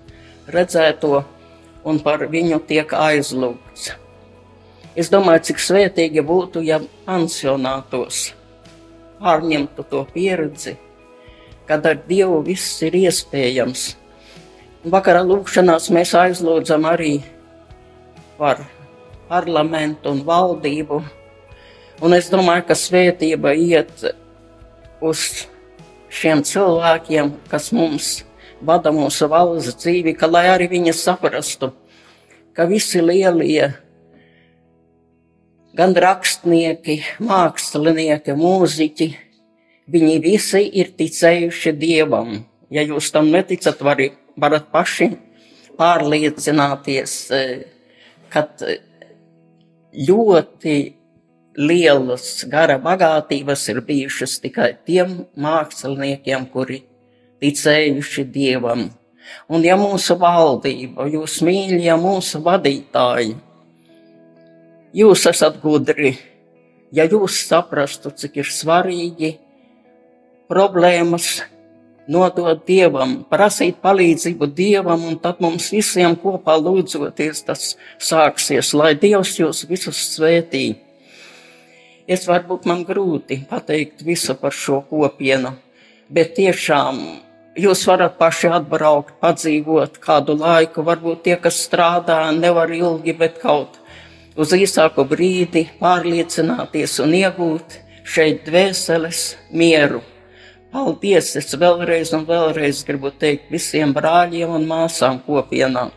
redzēto, 0.51 1.23
un 1.85 2.01
par 2.03 2.27
viņu 2.31 2.61
tiek 2.69 2.91
aizlūgts. 2.97 3.93
Es 4.95 5.11
domāju, 5.11 5.49
cik 5.51 5.61
svētīgi 5.63 6.23
būtu, 6.23 6.63
ja 6.63 6.81
pansionātos 7.07 8.33
pārņemtu 9.19 9.85
to 9.91 10.05
pieredzi, 10.15 10.77
kad 11.69 11.87
ar 11.89 11.99
Dievu 12.09 12.43
viss 12.47 12.83
ir 12.85 12.97
iespējams. 13.05 13.95
Vakarā 14.85 15.23
lūkšanās 15.25 15.89
mēs 15.95 16.13
aizlūdzam 16.19 16.85
arī 16.91 17.17
par 18.37 18.61
parlamentu 19.31 20.13
un 20.13 20.21
valdību. 20.27 21.01
Un 22.05 22.17
es 22.17 22.29
domāju, 22.29 22.67
ka 22.69 22.77
svētība 22.77 23.55
iet 23.57 24.05
uz 25.01 25.47
šiem 26.15 26.43
cilvēkiem, 26.47 27.33
kas 27.51 27.73
mums 27.75 28.23
vada 28.65 28.93
mūsu 28.95 29.29
valsts 29.31 29.83
dzīvi, 29.83 30.15
ka 30.19 30.29
lai 30.31 30.47
arī 30.53 30.69
viņi 30.73 30.95
saprastu, 30.97 31.73
ka 32.55 32.67
visi 32.71 33.03
lielie, 33.03 33.73
gan 35.75 35.95
rakstnieki, 36.07 37.01
mākslinieki, 37.19 38.37
mūziķi, 38.39 39.09
viņi 39.91 40.19
visi 40.25 40.63
ir 40.81 40.95
ticējuši 40.97 41.75
Dievam. 41.77 42.45
Ja 42.73 42.85
jūs 42.87 43.11
tam 43.13 43.29
neticat, 43.35 43.83
vari, 43.85 44.13
varat 44.41 44.71
paši 44.73 45.11
pārliecināties, 45.79 47.15
eh, 47.35 47.65
ka 48.31 48.49
ļoti 49.95 50.77
lielas 51.57 52.45
gara 52.51 52.77
bagātības 52.83 53.63
ir 53.73 53.81
bijušas 53.87 54.39
tikai 54.43 54.75
tiem 54.87 55.25
māksliniekiem, 55.39 56.47
kuri 56.51 56.83
ticējuši 57.43 58.27
Dievam. 58.35 58.89
Un 59.49 59.65
ja 59.65 59.77
mūsu 59.81 60.17
valdība, 60.21 61.07
jūs 61.09 61.41
mīļie 61.45 61.95
mūsu 62.01 62.43
vadītāji, 62.45 63.35
jūs 64.95 65.25
esat 65.31 65.57
gudri, 65.63 66.15
ja 66.93 67.09
jūs 67.09 67.41
saprastu, 67.49 68.13
cik 68.13 68.43
ir 68.43 68.53
svarīgi 68.53 69.35
problēmas 70.51 71.41
nodot 72.11 72.61
Dievam, 72.69 73.23
prasīt 73.31 73.81
palīdzību 73.85 74.51
Dievam, 74.53 75.07
un 75.09 75.19
tad 75.21 75.41
mums 75.41 75.71
visiem 75.73 76.17
kopā 76.21 76.57
lūdzoties 76.61 77.45
tas 77.49 77.75
sāksies, 77.97 78.75
lai 78.77 78.93
Dievs 78.99 79.39
jūs 79.41 79.65
visus 79.71 80.01
svētī. 80.13 80.84
Es 82.05 82.27
varbūt 82.29 82.67
man 82.69 82.83
grūti 82.85 83.39
pateikt 83.49 84.03
visu 84.05 84.35
par 84.37 84.53
šo 84.53 84.83
kopienu, 84.91 85.55
bet 86.13 86.35
tiešām 86.37 86.99
jūs 87.57 87.85
varat 87.89 88.19
paši 88.19 88.51
atbraukt, 88.59 89.15
padzīvot 89.23 89.97
kādu 90.05 90.37
laiku, 90.37 90.85
varbūt 90.85 91.23
tie, 91.25 91.39
kas 91.41 91.63
strādā, 91.65 92.19
nevar 92.37 92.69
ilgi, 92.77 93.17
bet 93.17 93.41
kaut 93.41 93.81
uz 94.37 94.53
īsāku 94.53 95.07
brīdi 95.09 95.65
pārliecināties 95.81 96.99
un 97.01 97.17
iegūt 97.23 97.79
šeit 98.05 98.45
dvēseles 98.51 99.25
mieru. 99.57 100.03
Paldies! 100.75 101.37
Es 101.41 101.55
vēlreiz 101.57 102.13
un 102.13 102.29
vēlreiz 102.29 102.85
gribu 102.85 103.15
teikt 103.17 103.49
visiem 103.55 103.97
brāļiem 103.97 104.59
un 104.59 104.69
māsām 104.69 105.23
kopienā. 105.25 105.89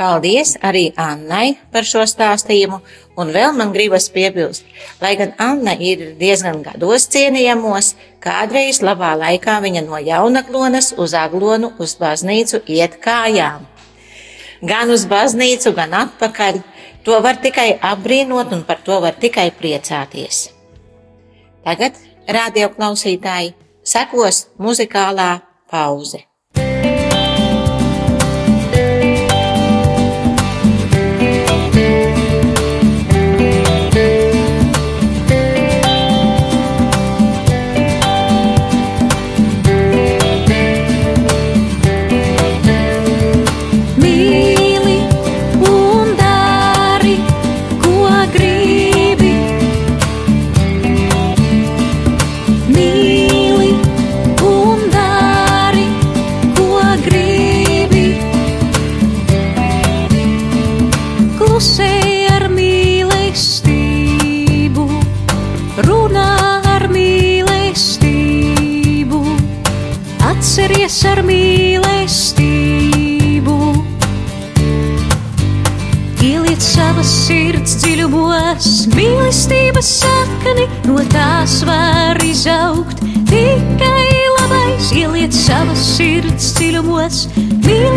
Paldies 0.00 0.54
arī 0.64 0.94
Annai 0.96 1.58
par 1.68 1.84
šo 1.84 2.06
stāstījumu, 2.08 2.78
un 3.20 3.32
vēl 3.34 3.52
man 3.52 3.68
gribas 3.74 4.06
piebilst, 4.08 4.64
lai 5.02 5.10
gan 5.20 5.34
Anna 5.36 5.74
ir 5.76 6.14
diezgan 6.16 6.62
gados 6.64 7.04
cienījamos, 7.12 7.90
kādreiz 8.24 8.80
labā 8.80 9.10
laikā 9.20 9.58
viņa 9.60 9.82
no 9.84 10.00
jaunaglonas 10.00 10.94
uz 10.96 11.12
aglonu 11.12 11.74
uz 11.84 11.98
baznīcu 12.00 12.62
iet 12.72 12.96
kājām. 13.04 13.68
Gan 14.64 14.94
uz 14.96 15.04
baznīcu, 15.10 15.74
gan 15.76 15.92
atpakaļ. 16.00 16.62
To 17.04 17.20
var 17.20 17.36
tikai 17.44 17.76
apbrīnot 17.92 18.56
un 18.56 18.64
par 18.64 18.80
to 18.84 18.96
var 19.04 19.20
tikai 19.20 19.50
priecāties. 19.56 20.46
Tagad 21.64 22.00
radio 22.24 22.72
klausītāji, 22.72 23.52
sekos 23.84 24.46
muzikālā 24.56 25.30
pauze. 25.68 26.29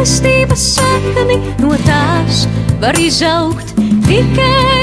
Mīlestības 0.04 0.64
sakni, 0.76 1.38
no 1.64 1.78
tās 1.88 2.44
var 2.82 3.00
izaugt 3.00 3.72
tikai 4.04 4.83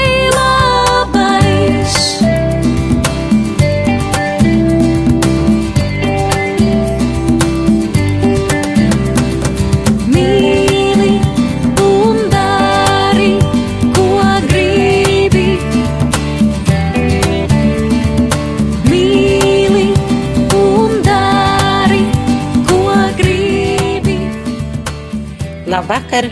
Labvakar, 25.91 26.23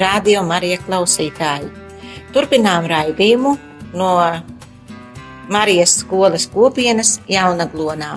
radio 0.00 0.40
Marija 0.40 0.78
klausītāji! 0.80 1.66
Turpinām 2.32 2.86
raidījumu 2.88 3.50
no 3.92 4.08
Marijas 5.52 5.98
skolas 6.00 6.46
kopienas 6.48 7.18
Jaunaglonā. 7.28 8.14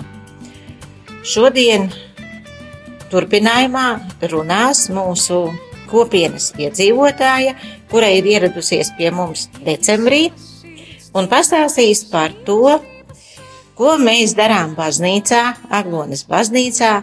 Šodien 1.20 1.90
turpinājumā 3.12 3.84
runās 4.32 4.86
mūsu 4.88 5.42
kopienas 5.92 6.48
iedzīvotāja, 6.56 7.58
kura 7.92 8.08
ir 8.16 8.32
ieradusies 8.32 8.94
pie 8.96 9.12
mums 9.12 9.50
decembrī, 9.68 10.30
un 11.12 11.28
pastāstīs 11.28 12.06
par 12.08 12.32
to, 12.48 12.78
ko 13.76 13.98
mēs 14.00 14.32
darām 14.32 14.72
baznīcā, 14.80 15.44
Aglonas 15.68 16.24
baznīcā, 16.24 17.02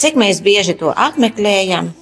cik 0.00 0.16
mēs 0.16 0.40
bieži 0.40 0.80
to 0.80 0.96
apmeklējam 0.96 1.98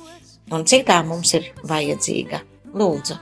un 0.50 0.64
cik 0.66 0.86
tā 0.88 1.00
mums 1.06 1.34
ir 1.38 1.50
vajadzīga. 1.66 2.42
Lūdzu! 2.74 3.16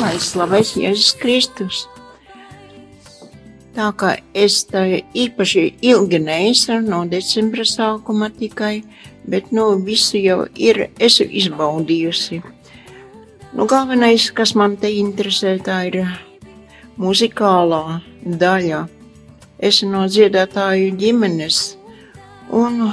Lai 0.00 0.14
slavēts 0.18 0.76
Jēzus 0.80 1.16
Kristus. 1.20 1.82
Tā 3.72 3.88
kā 3.96 4.16
es 4.36 4.58
tā 4.68 4.84
īpaši 5.16 5.62
ilgi 5.88 6.18
neesmu 6.20 6.80
no 6.84 7.04
decembra 7.08 7.64
sākuma 7.64 8.28
tikai, 8.32 8.82
bet 9.24 9.52
nu 9.52 9.70
visu 9.86 10.20
jau 10.20 10.42
ir, 10.56 10.88
esmu 11.00 11.28
izbaudījusi. 11.40 12.42
Nu, 13.52 13.66
galvenais, 13.68 14.30
kas 14.32 14.54
man 14.56 14.76
te 14.80 14.90
interesē, 14.96 15.58
tā 15.60 15.78
ir 15.88 16.02
muzikālā 17.00 18.00
daļa. 18.24 18.86
Es 19.62 19.82
no 19.86 20.04
dziedātāju 20.08 20.92
ģimenes 20.98 21.58
un 22.52 22.88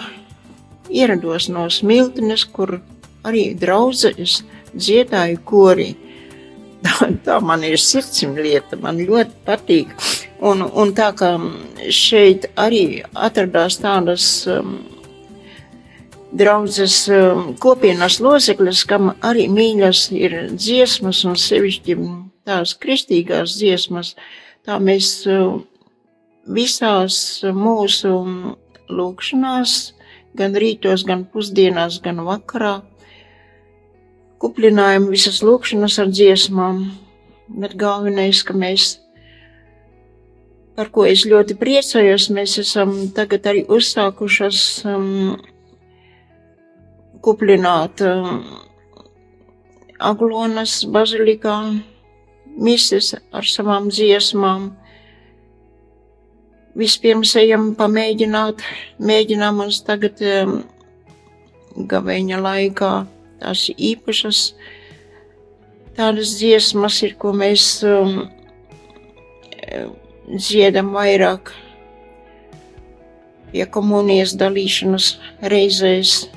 ierados 0.89 1.49
no 1.49 1.67
smiltenes, 1.71 2.45
kur 2.45 2.80
arī 3.28 3.54
draudzes 3.60 4.41
dziedāju 4.73 5.41
kori. 5.45 5.89
Tā, 6.86 7.10
tā 7.25 7.41
man 7.43 7.63
ir 7.67 7.75
sirdsim 7.82 8.38
lieta, 8.39 8.78
man 8.80 9.02
ļoti 9.04 9.41
patīk. 9.43 9.89
Un, 10.39 10.62
un 10.63 10.93
tā 10.95 11.10
kā 11.12 11.34
šeit 11.91 12.45
arī 12.56 13.02
atradās 13.12 13.75
tādas 13.84 14.28
um, 14.47 14.78
draudzes 16.32 17.02
um, 17.12 17.49
kopienas 17.60 18.21
locekļas, 18.23 18.86
kam 18.88 19.12
arī 19.19 19.49
mīļas 19.52 20.06
ir 20.15 20.38
dziesmas 20.56 21.25
un 21.28 21.36
sevišķi 21.36 21.97
tās 22.47 22.78
kristīgās 22.80 23.58
dziesmas, 23.60 24.13
tā 24.63 24.80
mēs 24.80 25.12
uh, 25.28 25.60
visās 26.47 27.41
mūsu 27.43 28.13
lūkšanās, 28.89 29.75
gan 30.37 30.55
rītos, 30.55 31.05
gan 31.07 31.25
pusdienās, 31.25 31.99
gan 32.03 32.21
vakarā, 32.25 32.79
kuplinājam 34.39 35.09
visas 35.11 35.41
lūkšanas 35.43 35.99
ar 36.03 36.11
dziesmām, 36.13 36.83
bet 37.49 37.75
galvenais, 37.79 38.43
ka 38.45 38.53
mēs 38.53 38.97
par 40.79 40.93
ko 40.95 41.03
es 41.03 41.25
ļoti 41.27 41.57
priecājos, 41.59 42.29
mēs 42.31 42.55
esam 42.61 42.93
tagad 43.11 43.49
arī 43.51 43.65
uzsākušas 43.67 44.59
um, 44.87 45.33
kuplināt 47.19 47.99
um, 48.07 48.45
Aglonas 49.99 50.85
bazilikā 50.87 51.57
mises 52.55 53.11
ar 53.35 53.43
savām 53.43 53.89
dziesmām. 53.91 54.69
Vispirms 56.77 57.34
ejam 57.39 57.71
pamēģināt, 57.77 58.62
mēģinām 59.01 59.63
mums 59.63 59.82
tagad 59.88 60.21
um, 60.21 60.60
gaveņa 61.89 62.41
laikā 62.43 62.91
tās 63.39 63.65
īpašas 63.73 64.43
tādas 65.99 66.38
dziesmas 66.39 67.01
ir, 67.03 67.15
ko 67.19 67.34
mēs 67.36 67.82
um, 67.88 68.21
dziedam 70.29 70.93
vairāk 70.95 71.51
pie 73.49 73.65
komunijas 73.73 74.36
dalīšanas 74.39 75.15
reizēs. 75.51 76.29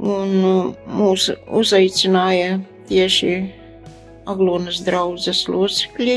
Un 0.00 0.36
mūs 0.88 1.28
uzaicināja 1.60 2.58
tieši 2.88 3.32
Aglonas 4.30 4.80
draudzes 4.84 5.44
locekļi, 5.48 6.16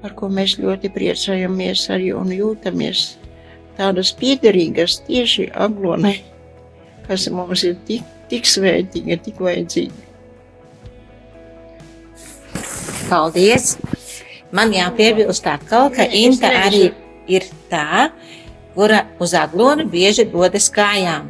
par 0.00 0.14
ko 0.16 0.28
mēs 0.32 0.56
ļoti 0.60 0.90
priecājamies 0.94 1.86
arī 1.92 2.12
un 2.16 2.32
jūtamies 2.34 3.04
tādas 3.78 4.12
piederīgas 4.16 5.00
tieši 5.06 5.50
Aglonai, 5.56 6.18
kas 7.06 7.28
mums 7.32 7.64
ir 7.68 7.76
tik, 7.88 8.04
tik 8.32 8.48
svētīga, 8.48 9.18
tik 9.24 9.40
vajadzīga. 9.40 10.06
Paldies! 13.10 13.74
Man 14.54 14.72
jāpiebilst 14.74 15.46
atkal, 15.46 15.88
ka 15.94 16.04
Inta 16.10 16.50
arī 16.64 16.90
ir 17.30 17.46
tā, 17.70 18.10
kura 18.74 19.04
uz 19.22 19.34
aglonu 19.38 19.86
bieži 19.90 20.26
dodas 20.30 20.66
kājām. 20.74 21.28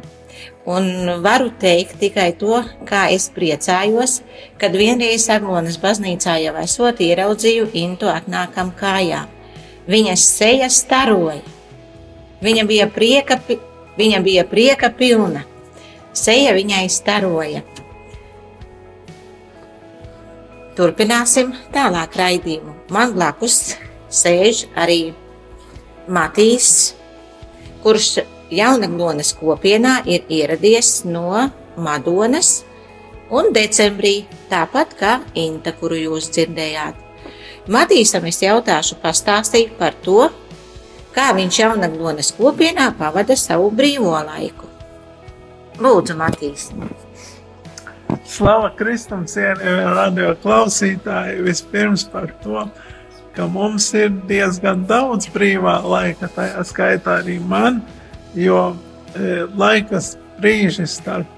Un 0.65 1.09
varu 1.23 1.49
teikt 1.57 1.97
tikai 1.97 2.31
to, 2.37 2.59
kā 2.85 3.07
es 3.09 3.31
priecājos, 3.33 4.19
kad 4.61 4.75
vienreiz 4.77 5.25
Aglonas 5.33 5.79
baznīcā 5.81 6.35
jau 6.43 6.53
esot 6.61 7.01
ieraudzīju 7.01 7.71
Intu 7.81 8.11
atnākam 8.11 8.69
kājām. 8.77 9.25
Viņas 9.89 10.25
seja 10.37 10.69
staroja. 10.69 11.41
Viņa 12.45 12.65
bija 12.69 12.85
prieka, 12.93 13.39
viņa 13.97 14.21
bija 14.21 14.45
prieka 14.45 14.91
pilna. 14.93 15.41
Seja 16.13 16.53
viņai 16.53 16.85
staroja. 16.93 17.63
Turpināsim 20.77 21.55
tālāk 21.73 22.13
raidījumu. 22.21 22.75
Man 22.93 23.15
blakus 23.17 23.73
sēž 24.13 24.67
arī 24.77 25.15
Matīs, 26.11 26.93
kurš 27.81 28.21
Jaunaglonas 28.51 29.31
kopienā 29.39 30.01
ir 30.11 30.25
ieradies 30.27 31.05
no 31.07 31.49
Madonas 31.79 32.65
un 33.31 33.53
decembrī, 33.55 34.25
tāpat 34.51 34.95
kā 34.99 35.13
Inta, 35.39 35.71
kuru 35.71 35.95
jūs 35.95 36.27
dzirdējāt. 36.35 36.97
Matīsam 37.71 38.25
es 38.27 38.41
jautāšu 38.43 38.97
pastāstīt 38.99 39.77
par 39.79 39.95
to, 40.03 40.27
kā 41.15 41.29
viņš 41.37 41.59
Jaunaglonas 41.61 42.33
kopienā 42.35 42.89
pavada 42.99 43.37
savu 43.39 43.69
brīvo 43.71 44.17
laiku. 44.19 44.67
Lūdzu, 45.81 46.17
Matīs! 46.19 46.67
Slava 48.27 48.73
Kristum, 48.75 49.23
cienījamie 49.27 49.87
radio 49.95 50.33
klausītāji, 50.43 51.39
vispirms 51.47 52.03
par 52.11 52.33
to, 52.43 52.65
ka 53.35 53.47
mums 53.47 53.87
ir 53.95 54.11
diezgan 54.27 54.83
daudz 54.87 55.29
brīvā 55.31 55.79
laika, 55.87 56.27
tajā 56.35 56.63
skaitā 56.67 57.21
arī 57.21 57.39
man, 57.39 57.79
jo 58.37 58.59
e, 59.15 59.45
laikas 59.57 60.15
brīži 60.41 60.87
starp, 60.89 61.29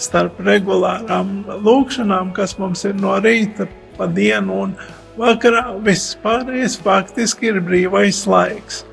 starp 0.00 0.40
regulārām 0.44 1.42
lūkšanām, 1.64 2.32
kas 2.36 2.56
mums 2.58 2.84
ir 2.88 2.96
no 3.00 3.16
rīta 3.22 3.68
pa 3.98 4.08
dienu 4.10 4.62
un 4.66 4.76
vakarā, 5.20 5.66
viss 5.84 6.16
pārējais 6.22 6.78
faktiski 6.84 7.50
ir 7.50 7.60
brīvais 7.64 8.22
laiks. 8.30 8.84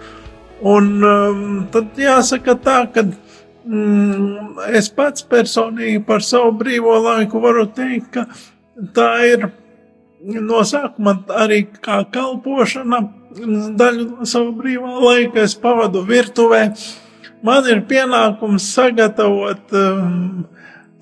Un 0.65 1.03
um, 1.05 1.41
tad 1.71 1.99
jāsaka 2.01 2.57
tā, 2.65 2.79
ka 2.93 3.05
mm, 3.05 4.57
es 4.73 4.89
pats 4.89 5.23
personīgi 5.29 6.01
par 6.07 6.25
savu 6.25 6.55
brīvo 6.57 6.97
laiku 7.03 7.41
varu 7.43 7.67
teikt, 7.77 8.09
ka 8.15 8.25
tā 8.97 9.11
ir 9.29 9.49
no 10.21 10.63
sākuma 10.65 11.19
arī 11.43 11.63
kā 11.81 12.01
kalpošana. 12.13 13.03
Daļu 13.77 14.05
no 14.09 14.25
sava 14.25 14.49
brīvā 14.57 14.95
laika 15.03 15.43
es 15.45 15.53
pavadu 15.61 16.01
virtuvē. 16.07 16.63
Man 17.45 17.67
ir 17.69 17.83
pienākums 17.89 18.65
sagatavot 18.73 19.73
um, 19.77 20.45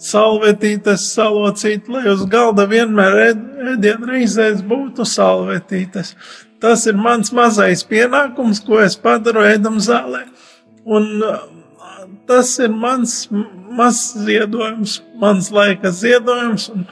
salvetītes, 0.01 1.05
salocīt, 1.15 1.87
lai 1.91 2.03
uz 2.11 2.25
galda 2.31 2.65
vienmēr 2.69 3.19
ēd- 3.29 3.45
ēdienreizēs 3.75 4.63
būtu 4.67 5.05
salvetītes. 5.07 6.13
Tas 6.59 6.85
ir 6.89 6.97
mans 6.99 7.31
mazais 7.35 7.83
pienākums, 7.87 8.61
ko 8.65 8.81
es 8.83 8.97
padaru 8.99 9.45
ēdam 9.47 9.79
zālē. 9.83 10.25
Un 10.85 11.07
uh, 11.23 11.39
tas 12.27 12.51
ir 12.59 12.73
mans 12.73 13.15
m- 13.31 13.47
mazs 13.79 14.13
ziedojums, 14.27 14.99
mans 15.21 15.49
laika 15.55 15.91
ziedojums. 15.95 16.67
Un, 16.73 16.85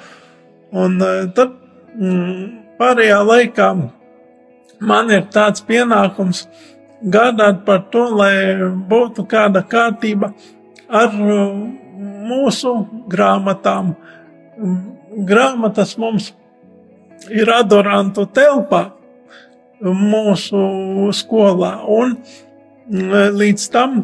un 0.72 0.98
uh, 1.04 1.26
tad 1.36 1.54
mm, 2.00 2.46
pārējā 2.80 3.20
laikā 3.28 3.70
man 4.84 5.12
ir 5.16 5.28
tāds 5.36 5.64
pienākums 5.68 6.46
gādāt 7.04 7.64
par 7.66 7.84
to, 7.92 8.06
lai 8.16 8.56
būtu 8.90 9.26
kāda 9.30 9.64
kārtība 9.68 10.34
ar 10.90 11.14
uh, 11.14 11.58
mūsu 12.24 12.74
grāmatām. 13.12 13.94
Grāmatas 15.28 15.98
mums 16.00 16.32
ir 17.30 17.50
adorantu 17.54 18.26
telpā 18.34 18.86
mūsu 19.84 21.12
skolā, 21.16 21.74
un 21.92 22.16
mm, 22.88 23.34
līdz 23.36 23.66
tam 23.74 23.98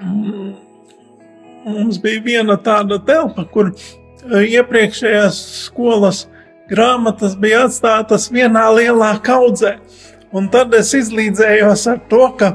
mm, 0.00 0.48
mums 1.66 2.00
bija 2.02 2.22
viena 2.24 2.56
tāda 2.58 2.98
telpa, 3.06 3.46
kur 3.50 3.70
eh, 3.70 4.56
iepriekšējās 4.56 5.38
skolas 5.66 6.24
grāmatas 6.70 7.36
bija 7.38 7.66
atstātas 7.68 8.30
vienā 8.32 8.66
lielā 8.74 9.14
kaudzē. 9.22 9.76
Un 10.36 10.50
tad 10.52 10.74
es 10.76 10.92
izlīdzējos 10.96 11.86
ar 11.92 12.02
to, 12.10 12.26
ka 12.36 12.52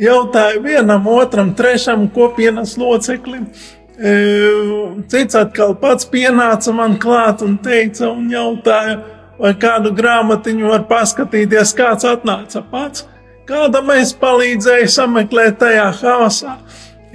jautāju 0.00 0.64
vienam, 0.64 1.06
otram, 1.12 1.52
trešam 1.54 2.08
kopienas 2.14 2.76
loceklim. 2.80 3.46
E, 4.00 4.14
Cits 5.12 5.36
atkal 5.38 5.76
pats 5.78 6.08
pienāca 6.10 6.74
man 6.74 6.96
klāt 6.98 7.44
un 7.46 7.58
teica, 7.62 8.08
un 8.10 8.30
jautāja, 8.32 8.98
vai 9.40 9.54
kādu 9.60 9.92
grāmatiņu 9.96 10.72
var 10.72 10.86
paskatīties, 10.90 11.74
kāds 11.76 12.08
atnāca 12.08 12.64
pats. 12.72 13.06
Kādam 13.50 13.90
es 13.96 14.12
palīdzēju 14.14 14.88
sameklēt 14.90 15.58
tajā 15.60 15.88
haosā, 16.00 16.56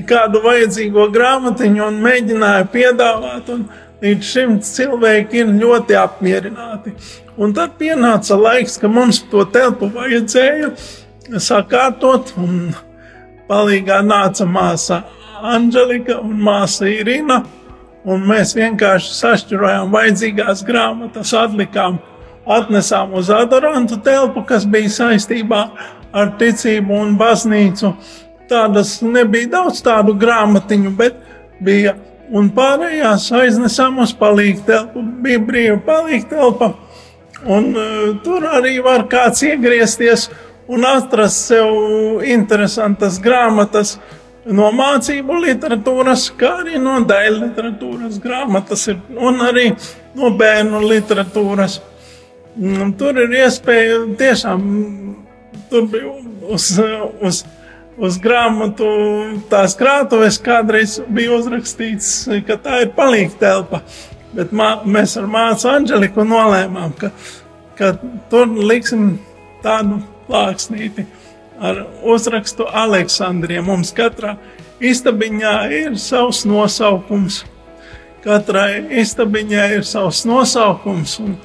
kādu 0.07 0.41
vajadzīgo 0.43 1.07
grāmatiņu 1.15 1.85
un 1.85 1.99
mēģināju 2.03 2.69
piedāvāt. 2.73 3.51
Un 3.53 3.67
līdz 4.05 4.31
šim 4.31 4.57
cilvēki 4.63 5.41
ir 5.41 5.53
ļoti 5.59 5.97
apmierināti. 5.99 6.93
Un 7.41 7.53
tad 7.55 7.75
pienāca 7.79 8.37
laiks, 8.39 8.77
ka 8.79 8.89
mums 8.91 9.19
to 9.31 9.43
telpu 9.51 9.89
vajadzēja 9.91 10.71
sakārtot, 11.41 12.31
palīgā 13.49 13.99
nāca 14.05 14.47
māsa 14.47 15.03
Anģelika 15.45 16.19
un 16.23 16.39
māsa 16.41 16.87
Irina. 16.89 17.41
Un 18.05 18.21
mēs 18.29 18.53
vienkārši 18.55 19.15
sašķirojām 19.17 19.89
vajadzīgās 19.93 20.61
grāmatas, 20.65 21.33
atlikām, 21.35 21.97
atnesām 22.45 23.15
uz 23.17 23.31
adorantu 23.33 23.97
telpu, 24.05 24.43
kas 24.45 24.67
bija 24.69 24.91
saistībā 24.93 25.61
ar 26.15 26.35
ticību 26.39 26.99
un 27.01 27.15
baznīcu. 27.17 27.95
Tādas 28.49 28.99
nebija 29.01 29.49
daudz 29.57 29.81
tādu 29.85 30.13
grāmatiņu, 30.21 30.93
bet 30.97 31.17
bija. 31.59 31.97
Un 32.33 32.49
pārējās 32.55 33.27
aiznesām 33.37 33.99
uz 34.01 34.15
palīgu 34.17 34.65
telpu. 34.65 35.03
Bija 35.21 35.41
brīva 35.45 35.77
palīga 35.85 36.31
telpa. 36.31 36.71
Un 37.45 37.71
uh, 37.77 38.11
tur 38.25 38.47
arī 38.49 38.79
var 38.81 39.05
kāds 39.11 39.43
iegriezties 39.45 40.29
un 40.71 40.85
atrast 40.89 41.51
sev 41.51 42.23
interesantas 42.25 43.19
grāmatas 43.21 43.99
no 44.45 44.69
mācību 44.73 45.39
literatūras, 45.43 46.29
kā 46.37 46.51
arī 46.61 46.79
no 46.81 46.99
daļu 47.05 47.41
literatūras 47.41 48.17
grāmatas 48.21 48.87
ir, 48.91 48.99
un 49.17 49.41
arī 49.45 49.71
no 50.17 50.31
bērnu 50.37 50.81
literatūras. 50.85 51.79
Mm, 52.55 52.93
Tur 52.99 53.17
ir 53.25 53.33
iespēja 53.41 53.99
tiešām, 54.19 54.65
tur 55.71 55.89
bija 55.91 56.13
uz, 56.53 56.69
uz, 56.79 57.17
uz 57.25 57.41
grāmatu 58.21 58.87
tās 59.49 59.75
krātuves 59.79 60.39
kādreiz 60.43 60.97
bija 61.07 61.37
uzrakstīts, 61.37 62.27
ka 62.47 62.57
tā 62.59 62.81
ir 62.83 62.91
palīga 62.97 63.39
telpa. 63.39 63.81
Bet 64.35 64.51
mā, 64.51 64.81
mēs 64.83 65.15
ar 65.15 65.29
māsu 65.31 65.69
Anģeliku 65.71 66.25
nolēmām, 66.27 66.91
ka, 66.99 67.13
ka 67.79 67.93
tur 68.31 68.51
liksim 68.51 69.13
tādu 69.63 70.01
plāksnīti 70.27 71.05
ar 71.63 71.85
uzrakstu 72.03 72.67
Aleksandriem. 72.67 73.63
Mums 73.69 73.93
katrā 73.95 74.35
istabiņā 74.83 75.57
ir 75.71 75.99
savs 76.01 76.43
nosaukums. 76.49 77.43
Katrai 78.25 78.81
istabiņai 79.03 79.65
ir 79.77 79.83
savs 79.85 80.23
nosaukums, 80.25 81.19
un, 81.21 81.35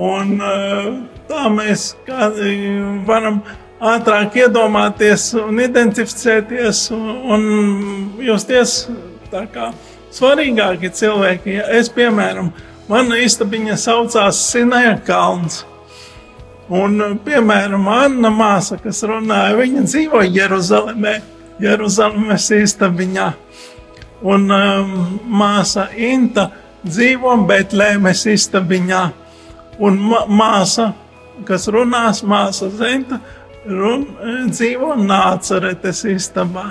un 0.00 0.30
eh, 0.40 0.86
tā 1.28 1.50
mēs 1.52 1.90
kā, 2.06 2.30
varam 3.04 3.42
ātrāk 3.84 4.38
iedomāties 4.40 5.32
un 5.38 5.60
identificēties 5.60 6.86
un, 6.94 7.10
un 7.34 7.44
justies 8.24 8.84
tā 9.32 9.44
kā 9.52 9.70
svarīgākie 10.14 10.90
cilvēki. 10.94 11.58
Ja 11.58 11.68
es, 11.78 11.90
piemēram, 11.92 12.52
mana 12.88 13.20
istabiņa 13.24 13.78
saucās 13.80 14.40
Sinēja 14.52 14.98
Kalns. 15.06 15.64
Un, 16.72 16.96
piemēram, 17.24 17.88
Anna 17.92 18.30
māsa, 18.32 18.78
kas 18.80 19.02
runāja, 19.04 19.52
viņa 19.58 19.84
dzīvo 19.84 20.22
Jeruzalemē, 20.24 21.18
Jeruzalemes 21.60 22.48
istabiņā. 22.56 23.26
Un 24.24 24.48
um, 24.48 24.94
māsa 25.28 25.90
Inta 26.00 26.48
dzīvo 26.86 27.36
Betlēmes 27.48 28.24
istabiņā. 28.32 29.02
Un 29.84 29.98
ma 30.08 30.22
māsa, 30.30 30.92
kas 31.44 31.66
runās, 31.68 32.22
māsa 32.24 32.70
Zenta, 32.72 33.18
run, 33.68 34.06
dzīvo 34.50 34.94
Nācaretes 35.00 36.04
istabā. 36.08 36.70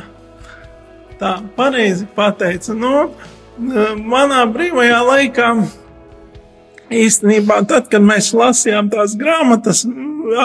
Tā 1.19 1.37
pareizi 1.57 2.07
pateica. 2.15 2.75
Nu, 2.77 2.93
manā 4.03 4.43
brīvajā 4.49 4.99
laikā 5.07 5.49
īstenībā, 6.93 7.61
tad, 7.69 7.87
kad 7.91 8.03
mēs 8.05 8.31
lasījām 8.35 8.89
tās 8.93 9.15
grāmatas, 9.19 9.83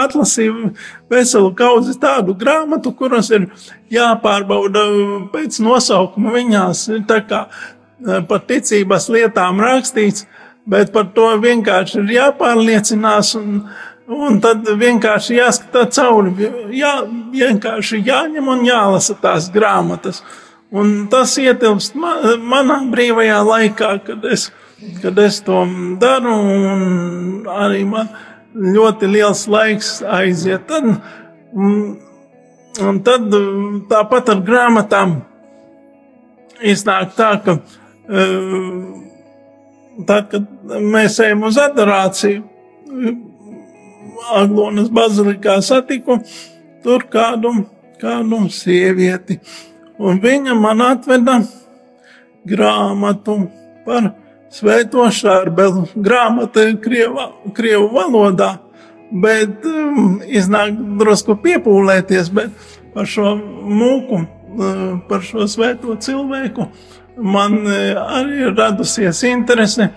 atlasīju 0.02 0.72
veselu 1.10 1.50
kaudzi 1.56 1.94
tādu 2.00 2.34
grāmatu, 2.38 2.92
kuras 2.96 3.30
ir 3.34 3.48
jāpārbauda 3.92 4.84
pēc 5.32 5.60
nosaukuma. 5.64 6.34
Viņās 6.34 6.86
tā 7.08 7.20
kā 7.28 7.44
eh, 7.48 8.20
par 8.28 8.42
ticības 8.48 9.08
lietām 9.14 9.62
rakstīts, 9.62 10.26
bet 10.68 10.92
par 10.92 11.08
to 11.14 11.30
vienkārši 11.42 12.02
ir 12.02 12.16
jāpārliecinās. 12.18 13.34
Un, 13.38 13.62
Un 14.08 14.38
tad 14.40 14.64
vienkārši 14.80 15.36
jāskatā 15.36 15.82
cauri, 15.92 16.32
jā, 16.72 16.94
vienkārši 17.32 18.00
jāņem 18.06 18.46
un 18.48 18.62
jālasa 18.64 19.18
tās 19.20 19.50
grāmatas. 19.52 20.22
Un 20.72 21.08
tas 21.12 21.34
ietilpst 21.40 21.96
man, 21.96 22.24
manā 22.40 22.78
brīvajā 22.92 23.42
laikā, 23.44 23.90
kad 24.06 24.24
es, 24.32 24.48
kad 25.02 25.18
es 25.20 25.42
to 25.44 25.60
daru, 26.00 26.32
un 26.32 27.46
arī 27.52 27.84
man 27.88 28.08
ļoti 28.56 29.12
liels 29.12 29.44
laiks 29.48 29.98
aiziet. 30.04 30.64
Tad, 30.68 30.88
un 32.88 33.04
tad 33.04 33.38
tāpat 33.92 34.32
ar 34.32 34.44
grāmatām 34.48 35.18
iznāk 36.64 37.12
tā, 37.16 37.34
ka 37.44 37.60
tad, 40.08 40.28
kad 40.32 40.44
mēs 40.80 41.20
ejam 41.24 41.44
uz 41.48 41.60
adorāciju, 41.60 42.44
Aglonas 44.34 44.90
bazilikā 44.92 45.58
satiku 45.64 46.18
tur 46.84 47.04
kādu, 47.10 47.52
kādu 48.00 48.44
sievieti, 48.52 49.38
un 49.98 50.20
viņa 50.22 50.54
man 50.58 50.82
atveda 50.84 51.40
grāmatu 52.48 53.40
par 53.86 54.12
Svēto 54.48 55.04
Šārbelu. 55.12 55.84
Grāmata 56.00 56.64
ir 56.70 56.78
krieva, 56.80 57.26
krievu 57.56 57.90
valodā, 57.92 58.54
bet 59.12 59.66
um, 59.68 60.22
iznāk 60.24 60.76
drusku 61.00 61.36
piepūlēties, 61.42 62.30
bet 62.32 62.70
par 62.94 63.08
šo 63.08 63.34
mūku, 63.36 64.22
uh, 64.24 64.86
par 65.10 65.24
šo 65.26 65.44
svēto 65.50 65.98
cilvēku 66.00 66.68
man 67.18 67.60
uh, 67.66 68.00
arī 68.20 68.48
radusies 68.54 69.20
interese. 69.28 69.90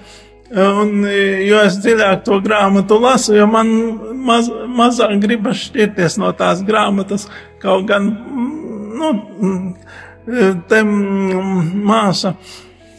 Un, 0.51 1.05
jo 1.47 1.59
es 1.63 1.77
dziļāk 1.79 2.25
to 2.27 2.41
grāmatu 2.43 2.97
lasu, 2.99 3.37
jo 3.37 3.45
man 3.47 3.69
maz, 4.25 4.49
mazāk 4.67 5.21
gribas 5.23 5.61
šķirties 5.69 6.17
no 6.19 6.33
tās 6.35 6.59
grāmatas. 6.67 7.29
Kaut 7.61 7.85
gan 7.87 8.09
nu, 8.99 9.13
te 10.67 10.81
māsa 10.83 12.35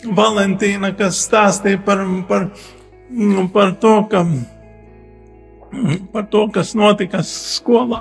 Valentīna, 0.02 0.94
kas 0.98 1.20
stāstīja 1.28 1.78
par, 1.84 2.00
par, 2.26 2.48
par, 3.52 3.74
to, 3.84 3.92
ka, 4.10 4.24
par 6.14 6.26
to, 6.32 6.46
kas 6.56 6.72
notika 6.78 7.20
skolā 7.26 8.00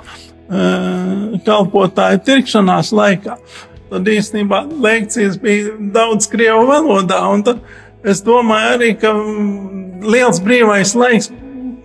kalpotāju 1.46 2.24
tirkšanās 2.26 2.90
laikā. 2.96 3.36
Tad 3.92 4.08
īstenībā 4.08 4.64
lekcijas 4.80 5.36
bija 5.40 5.76
daudz 5.94 6.26
krievu 6.32 6.64
valodā, 6.70 7.20
tad 7.44 7.60
Es 8.02 8.22
domāju 8.26 8.74
arī, 8.76 8.90
ka 8.98 9.12
liels 10.02 10.40
brīvais 10.42 10.94
laiks 10.98 11.30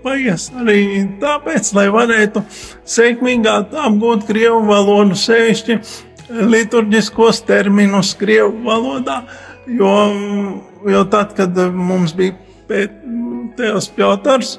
paies 0.02 0.48
arī 0.58 0.80
tāpēc, 1.22 1.70
lai 1.78 1.88
varētu 1.94 2.42
sekmīgāk 2.88 3.76
apgūt 3.86 4.26
krievu 4.30 4.64
valodu, 4.66 5.18
sevišķi 5.20 5.78
liturģiskos 6.54 7.44
terminus 7.48 8.16
krievu 8.18 8.56
valodā, 8.66 9.22
jo, 9.70 9.94
jo 10.90 11.06
tad, 11.12 11.38
kad 11.38 11.58
mums 11.76 12.16
bija 12.18 12.36
Tēvs 13.58 13.88
Piotrs 13.96 14.58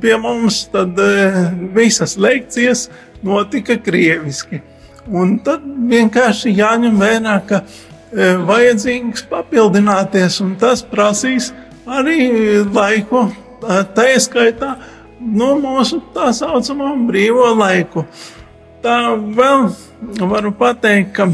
pie 0.00 0.18
mums, 0.20 0.64
tad 0.72 0.98
eh, 1.00 1.40
visas 1.76 2.18
lekcijas 2.20 2.88
notika 3.24 3.78
krieviski. 3.80 4.60
Un 5.08 5.38
tad 5.44 5.64
vienkārši 5.88 6.52
jāņem 6.56 6.96
vērā, 7.00 7.34
ka 7.48 7.62
E, 7.64 7.93
vajadzīgs 8.14 9.24
papildināties, 9.30 10.38
un 10.44 10.54
tas 10.60 10.84
prasīs 10.86 11.50
arī 11.86 12.62
laiku, 12.62 13.26
e, 13.26 13.80
tā 13.96 14.10
ieskaitā 14.12 14.74
no 15.20 15.54
nu, 15.54 15.60
mūsu 15.64 16.00
tā 16.14 16.30
saucamo 16.36 16.92
brīvo 17.08 17.50
laiku. 17.58 18.04
Tā 18.84 19.16
vēl 19.16 19.70
varu 20.20 20.52
pateikt, 20.54 21.14
ka 21.16 21.28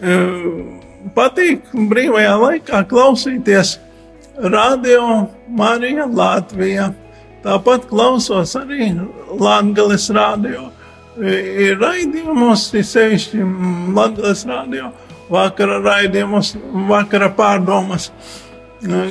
e, 0.00 0.20
patīk 1.16 1.72
brīvajā 1.72 2.36
laikā 2.44 2.84
klausīties 2.90 3.78
radio 4.36 5.26
Marija 5.48 6.06
Latvija. 6.06 6.92
Tāpat 7.46 7.86
klausos 7.90 8.56
arī 8.58 8.90
Latvijas 9.38 10.10
radio 10.14 10.70
raidījumos, 11.16 12.66
ir 12.76 12.84
sevišķi 12.86 13.44
Latvijas 13.96 14.44
radio, 14.48 14.90
vakara 15.32 15.78
raidījumos, 15.84 16.54
vakara 16.90 17.30
pārdomas, 17.36 18.10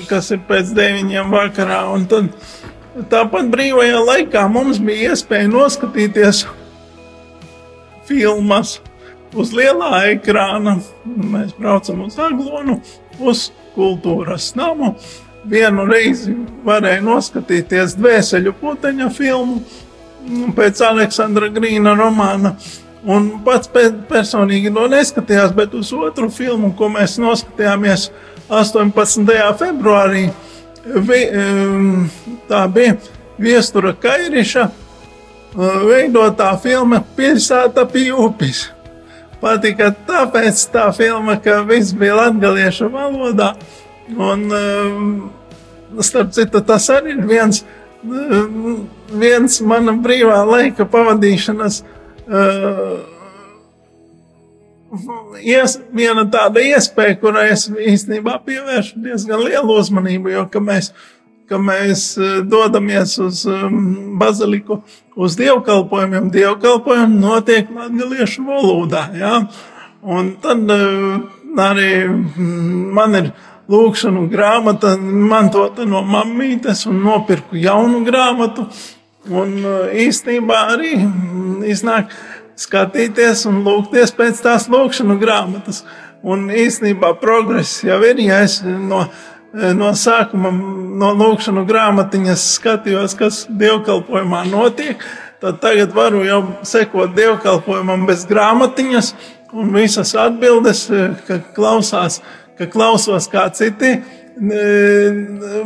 kas 0.10 0.32
ir 0.36 0.44
pēc 0.48 0.74
deviņiem 0.78 1.34
vakarā. 1.34 1.82
Un 1.96 2.06
tad 2.12 2.30
tāpat 3.12 3.50
brīvajā 3.54 4.04
laikā 4.06 4.46
mums 4.52 4.80
bija 4.84 5.14
iespēja 5.14 5.50
noskatīties 5.52 6.46
filmas 8.06 8.80
uz 9.36 9.54
lielā 9.56 10.06
ekrāna. 10.14 10.80
Mēs 11.06 11.56
braucam 11.58 12.06
uz 12.06 12.18
Aglonu, 12.22 12.80
uz 13.20 13.50
kultūras 13.76 14.54
namu. 14.58 14.96
Vienu 15.46 15.84
reizi 15.86 16.34
varēja 16.66 17.04
noskatīties 17.06 17.94
dvēseļu 18.00 18.56
puteņa 18.62 19.12
filmu, 19.14 19.60
pēc 20.56 20.82
Aleksandra 20.86 21.50
Grīna 21.54 21.96
romāna. 21.98 22.56
Un 23.06 23.28
pats 23.46 23.70
personīgi 24.10 24.72
to 24.74 24.88
neskatījās, 24.90 25.54
bet 25.54 25.76
uz 25.78 25.92
otru 25.94 26.32
filmu, 26.34 26.72
ko 26.78 26.90
mēs 26.90 27.20
noskatījāmies 27.22 28.08
18. 28.50 29.36
februārī, 29.60 30.24
vi, 30.86 31.20
tā 32.50 32.64
bija 32.74 32.98
Viestura 33.42 33.94
Kairiša 33.94 34.66
veidotā 35.56 36.50
filma 36.62 37.04
Pilsēta 37.16 37.86
upes. 38.18 38.72
Patika 39.42 39.92
tāpēc 40.08 40.66
tā 40.74 40.90
filma, 40.96 41.38
ka 41.38 41.62
viss 41.68 41.94
bija 41.94 42.16
latgaliešu 42.16 42.90
valodā. 42.90 43.54
Un, 44.18 44.50
starp 46.02 46.34
citu, 46.34 46.62
tas 46.66 46.90
arī 46.90 47.14
ir 47.14 47.26
viens 47.30 47.62
no 47.62 47.85
viens 49.12 49.60
mana 49.66 49.96
brīvā 50.02 50.40
laika 50.48 50.88
pavadīšanas. 50.90 51.82
Uh, 52.26 53.04
ies, 55.42 55.78
viena 55.94 56.26
tāda 56.32 56.64
iespēja, 56.64 57.18
kurai 57.22 57.50
es 57.54 57.68
īstenībā 57.70 58.40
pievēršu 58.46 59.02
diezgan 59.04 59.44
lielu 59.46 59.78
uzmanību, 59.82 60.32
jo 60.34 60.46
mēs, 60.64 60.92
mēs 61.70 62.06
dodamies 62.50 63.18
uz 63.22 63.46
um, 63.50 64.18
baziliku, 64.20 64.82
uz 65.16 65.38
dievkalpojumiem, 65.40 66.30
dievkalpojumi 66.34 67.20
notiek 67.22 67.72
latviešu 67.76 68.46
valodā. 68.48 69.08
Ja? 69.20 69.40
Un 70.06 70.36
tad 70.42 70.70
uh, 70.72 71.26
arī 71.56 71.92
man 72.96 73.20
ir 73.22 73.32
lūkšanu 73.72 74.28
grāmata 74.30 74.96
mantota 75.00 75.86
no 75.90 76.04
mammītes 76.06 76.86
un 76.90 77.02
nopirku 77.06 77.58
jaunu 77.60 78.04
grāmatu. 78.06 78.68
Un 79.26 79.56
uh, 79.64 79.86
īstenībā 79.90 80.58
arī 80.76 80.96
mm, 81.02 81.64
iznāk 81.74 82.14
skatīties 82.60 83.46
un 83.50 83.64
lūgties 83.66 84.14
pēc 84.16 84.42
tās 84.46 84.68
lūkšanu 84.72 85.18
grāmatas. 85.22 85.84
Un 86.26 86.48
īstenībā 86.50 87.14
progress 87.22 87.84
jau 87.86 88.00
ir, 88.06 88.22
ja 88.26 88.42
es 88.46 88.60
no, 88.66 89.04
no 89.54 89.92
sākuma, 89.98 90.50
no 90.52 91.12
lūkšanu 91.18 91.66
grāmatiņas 91.70 92.46
skatījos, 92.56 93.14
kas 93.20 93.44
dievkalpojumā 93.50 94.46
notiek, 94.50 95.04
tad 95.44 95.60
tagad 95.62 95.94
varu 95.94 96.24
jau 96.26 96.42
sekot 96.66 97.14
dievkalpojumam 97.18 98.08
bez 98.10 98.26
grāmatiņas 98.30 99.14
un 99.56 99.70
visas 99.76 100.16
atbildes, 100.18 100.88
ka 101.28 101.40
klausās, 101.56 102.22
ka 102.58 102.70
klausos 102.72 103.28
kā 103.32 103.48
citi 103.56 103.96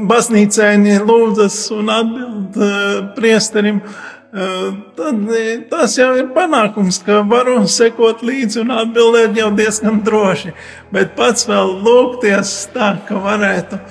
baznīcēni 0.10 1.00
lūdzas 1.02 1.58
un 1.74 1.90
atbild 1.90 2.58
eh, 2.62 3.14
priesterim, 3.16 3.82
eh, 3.82 4.68
tad 4.98 5.32
eh, 5.34 5.58
tas 5.70 5.98
jau 5.98 6.12
ir 6.20 6.30
panākums, 6.36 7.02
ka 7.06 7.22
varu 7.26 7.66
sekot 7.68 8.22
līdzi 8.22 8.62
un 8.62 8.72
atbildēt 8.78 9.38
jau 9.38 9.50
diezgan 9.58 10.04
droši. 10.06 10.54
Bet 10.94 11.16
pats 11.18 11.48
vēl 11.50 11.82
lūgties 11.86 12.70
tā, 12.76 12.98
ka 13.08 13.18
varētu 13.24 13.82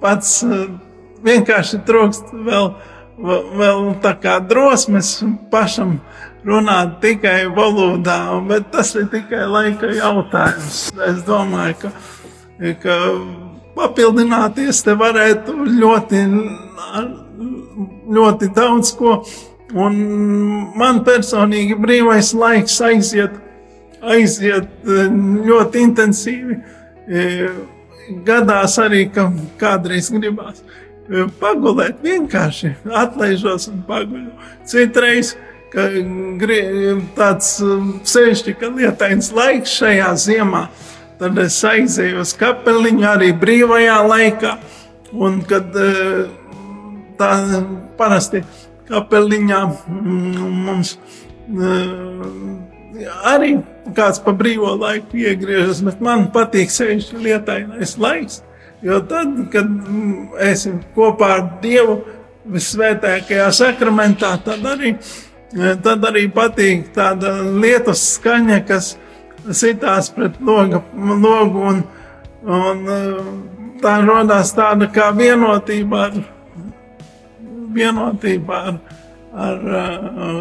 pats 0.00 0.44
vienkārši 1.26 1.80
trūkst 1.86 2.30
vēl, 2.46 2.68
vēl 3.58 3.80
tā 4.02 4.14
kā 4.22 4.38
drosmes 4.46 5.16
pašam 5.50 5.98
runāt 6.46 6.98
tikai 7.02 7.46
valodā, 7.54 8.20
bet 8.48 8.72
tas 8.72 8.94
ir 8.98 9.06
tikai 9.12 9.44
laika 9.50 9.92
jautājums. 9.94 10.88
Es 11.06 11.22
domāju, 11.26 11.76
ka 11.84 11.92
ka 12.82 12.96
papildināties 13.76 14.82
te 14.86 14.94
varētu 14.98 15.54
ļoti, 15.80 16.20
ļoti 18.12 18.50
daudz 18.54 18.92
ko. 18.98 19.22
Un 19.72 19.96
man 20.76 21.00
personīgi 21.06 21.78
brīvais 21.80 22.34
laiks 22.36 22.76
aiziet, 22.84 23.38
aiziet 24.04 24.68
ļoti 24.84 25.86
intensīvi. 25.86 26.58
Gadās 28.26 28.76
arī, 28.82 29.06
ka 29.14 29.30
kādreiz 29.60 30.10
gribās 30.12 30.60
pagulēt, 31.40 32.02
vienkārši 32.04 32.74
atlaižos 33.00 33.70
un 33.72 33.80
paguļu. 33.88 34.28
Citreiz, 34.68 35.32
ka 35.72 35.88
tāds 37.16 37.54
sevišķi, 38.12 38.56
ka 38.60 38.70
lietains 38.76 39.32
laiks 39.34 39.80
šajā 39.80 40.12
ziemā, 40.20 40.66
Tad 41.22 41.36
es 41.38 41.54
aizēju 41.62 42.18
uz 42.24 42.32
kapeliņu 42.34 43.04
arī 43.06 43.28
brīvajā 43.38 43.98
laikā. 44.08 44.56
Un 45.22 45.36
kad 45.46 45.76
eh, 45.78 46.24
tā 47.20 47.28
parasti 47.98 48.40
kapeliņā 48.88 49.60
mm, 49.70 50.56
mums 50.66 50.96
eh, 50.96 53.06
arī 53.30 53.52
kāds 53.94 54.18
pa 54.24 54.34
brīvo 54.34 54.72
laiku 54.80 55.20
iegriežas, 55.22 55.84
bet 55.86 56.02
man 56.02 56.26
patīk 56.34 56.74
sevišķi 56.74 57.22
lietainais 57.28 57.94
laiks. 58.02 58.40
Jo 58.82 58.98
tad, 59.06 59.28
kad 59.52 59.70
mm, 59.70 60.32
esam 60.48 60.80
kopā 60.96 61.28
ar 61.36 61.44
Dievu 61.62 62.00
visvētākajā 62.50 63.46
sakramentā, 63.54 64.32
tad 64.42 64.66
arī, 64.74 64.96
eh, 64.96 65.31
tad 65.52 66.04
arī 66.08 66.26
patīk 66.32 66.92
tāda 66.96 67.34
lietus 67.44 68.02
skaņa, 68.16 68.60
kas 68.68 68.94
sitās 69.52 70.10
pret 70.14 70.38
loga, 70.40 70.82
logu, 70.96 71.66
un, 71.72 71.82
un 72.46 72.82
uh, 72.88 73.18
tā 73.82 73.98
radās 74.06 74.54
tāda 74.56 74.88
kā 74.92 75.10
vienotība 75.16 76.06
ar, 76.08 76.18
vienotība 77.74 78.60
ar, 78.70 78.80
ar 79.32 79.68
uh, 79.68 80.40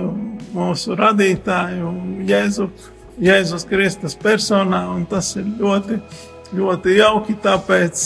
mūsu 0.56 0.96
radītāju, 1.00 1.94
Jēzu, 2.30 2.70
Jēzus 3.22 3.68
Kristus 3.70 4.16
personā, 4.20 4.86
tas 5.10 5.34
ir 5.40 5.50
ļoti, 5.60 6.00
ļoti 6.56 6.96
jauki, 7.00 7.36
tāpēc 7.44 8.06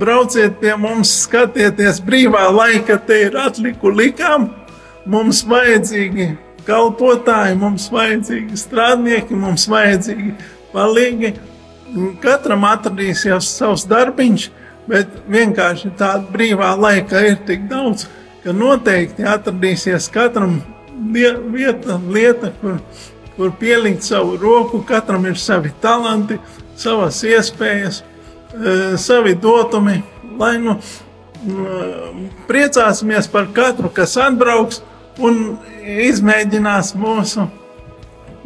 brauciet 0.00 0.60
pie 0.60 0.74
mums, 0.80 1.12
skatieties 1.24 2.00
brīvā 2.04 2.46
laika, 2.54 2.98
te 2.98 3.26
ir 3.26 3.36
atliku 3.40 3.92
likām, 3.92 4.50
mums 5.10 5.42
vajadzīgi 5.46 6.30
kalpotāji, 6.66 7.56
mums 7.60 7.88
vajadzīgi 7.94 8.58
strādnieki, 8.58 9.38
mums 9.38 9.66
vajadzīgi 9.70 10.34
palīgi. 10.74 11.34
Katram 12.22 12.66
atradīsies 12.66 13.48
savs 13.56 13.86
darbiņš, 13.88 14.48
bet 14.90 15.12
vienkārši 15.30 15.92
tāda 15.98 16.26
brīvā 16.32 16.72
laika 16.78 17.22
ir 17.28 17.38
tik 17.46 17.68
daudz, 17.70 18.08
ka 18.42 18.54
noteikti 18.54 19.26
atradīsies 19.26 20.10
katram 20.14 20.58
vieta, 21.12 22.00
lieta, 22.10 22.52
kur, 22.60 22.80
kur 23.36 23.54
pielikt 23.60 24.06
savu 24.06 24.36
roku. 24.42 24.82
Katram 24.86 25.26
ir 25.30 25.38
savi 25.38 25.72
talanti, 25.82 26.40
savas 26.76 27.22
iespējas, 27.26 28.02
e, 28.02 28.76
savi 29.00 29.34
dotumi. 29.38 30.02
Lai 30.36 30.58
nu 30.60 30.74
priecāsimies 32.48 33.28
par 33.30 33.46
katru, 33.54 33.88
kas 33.92 34.16
atbrauks 34.20 34.82
un 35.22 35.56
izmēģinās 35.82 36.94
mūsu, 36.98 37.46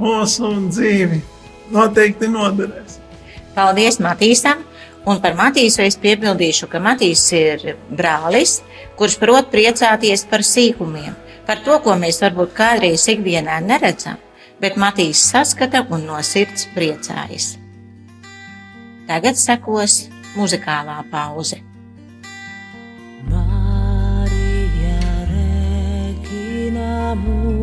mūsu 0.00 0.50
dzīvi. 0.70 1.20
Noteikti 1.70 2.26
noderēs. 2.30 2.98
Paldies 3.54 4.00
Matīsam! 4.02 4.66
Un 5.08 5.20
par 5.22 5.32
Matīsu 5.32 5.80
es 5.86 5.96
piebildīšu, 6.00 6.66
ka 6.68 6.80
Matīs 6.82 7.22
ir 7.32 7.62
brālis, 7.88 8.58
kurš 8.98 9.16
prot 9.22 9.48
priecāties 9.52 10.26
par 10.28 10.44
sīkumiem, 10.44 11.14
par 11.48 11.62
to, 11.64 11.78
ko 11.80 11.94
mēs 11.96 12.20
varbūt 12.20 12.52
kādreiz 12.58 13.06
ikdienā 13.08 13.62
neredzam, 13.64 14.20
bet 14.60 14.76
Matīs 14.76 15.22
saskata 15.32 15.86
un 15.88 16.04
no 16.10 16.20
sirds 16.26 16.68
priecājas. 16.76 17.54
Tagad 19.08 19.40
sekos 19.40 20.04
muzikālā 20.36 21.00
pauze. 21.10 21.69
amor. 27.10 27.59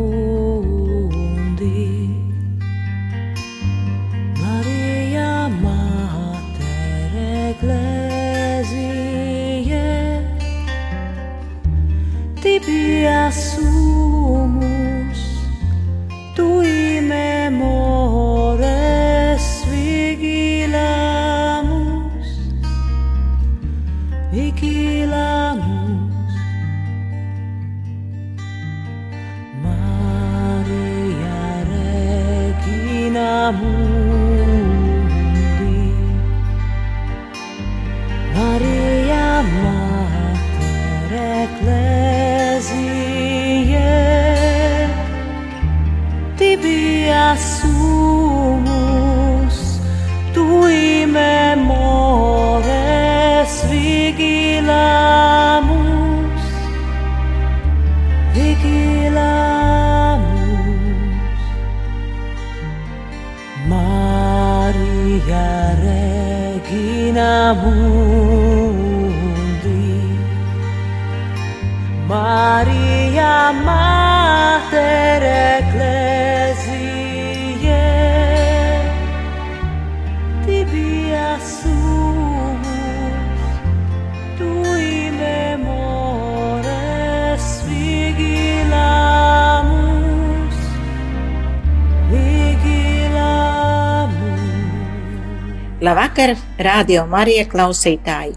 Labvakar, 95.88 96.34
radio 96.58 97.06
Marija 97.06 97.46
klausītāji! 97.46 98.34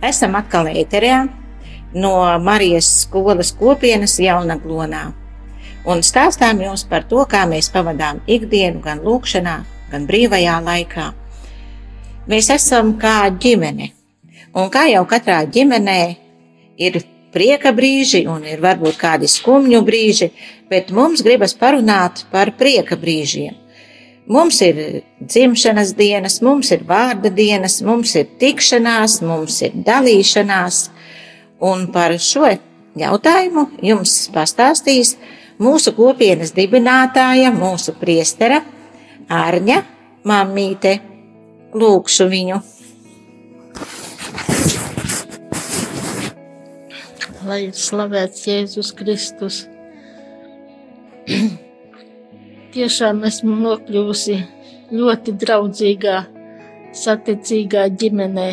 Esam 0.00 0.38
atkal 0.38 0.70
ēterā. 0.70 1.26
no 1.92 2.38
Marijas 2.38 2.88
skolas 3.02 3.52
kopienas 3.52 4.18
Jaunaglonā. 4.20 5.12
Un 5.84 6.04
stāstām 6.06 6.60
jums 6.62 6.84
par 6.88 7.04
to, 7.10 7.24
kā 7.26 7.44
mēs 7.50 7.72
pavadām 7.74 8.20
ikdienu 8.26 8.80
gan 8.84 9.00
lūkšanā, 9.04 9.56
gan 9.90 10.06
brīvajā 10.06 10.60
laikā. 10.64 11.17
Mēs 12.28 12.50
esam 12.52 12.92
kā 13.00 13.30
ģimene, 13.40 13.86
un 14.52 14.68
kā 14.68 14.82
jau 14.90 15.00
katrā 15.08 15.38
ģimenē 15.48 16.00
ir 16.76 16.98
prieka 17.32 17.72
brīži 17.72 18.26
un 18.28 18.44
ir 18.44 18.60
varbūt 18.60 18.98
kādi 19.00 19.30
skumju 19.32 19.80
brīži, 19.86 20.28
bet 20.68 20.92
mums 20.92 21.24
gribas 21.24 21.56
parunāt 21.56 22.26
par 22.32 22.52
prieka 22.60 23.00
brīžiem. 23.00 23.56
Mums 24.28 24.60
ir 24.60 25.02
dzimšanas 25.24 25.94
dienas, 25.96 26.42
mums 26.44 26.68
ir 26.76 26.84
vārda 26.84 27.32
dienas, 27.32 27.80
mums 27.80 28.12
ir 28.20 28.28
tikšanās, 28.40 29.22
mums 29.24 29.62
ir 29.64 29.80
dalīšanās, 29.88 30.84
un 31.64 31.88
par 31.94 32.12
šo 32.20 32.52
jautājumu 32.98 33.70
jums 33.80 34.18
pastāstīs 34.34 35.16
mūsu 35.56 35.96
kopienas 35.96 36.52
dibinātāja, 36.52 37.56
mūsu 37.56 37.96
priestera 37.96 38.60
Ārņa 39.32 39.84
Mamīte. 40.28 40.98
Lūkšu 41.74 42.28
viņu. 42.32 42.60
lai 47.48 47.70
slavēts 47.72 48.44
Jēzus 48.44 48.90
Kristus. 48.96 49.62
Tiešām 52.74 53.22
esmu 53.28 53.54
nokļuvusi 53.62 54.36
ļoti 54.92 55.34
draudzīgā, 55.42 56.16
saticīgā 57.02 57.86
ģimenē. 58.00 58.48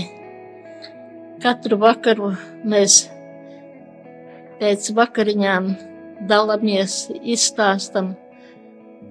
Katru 1.43 1.79
vakaru 1.81 2.31
mēs 2.63 3.01
pēc 4.61 4.87
vakariņām 4.95 5.67
dalāmies, 6.29 7.09
izstāstam, 7.19 8.13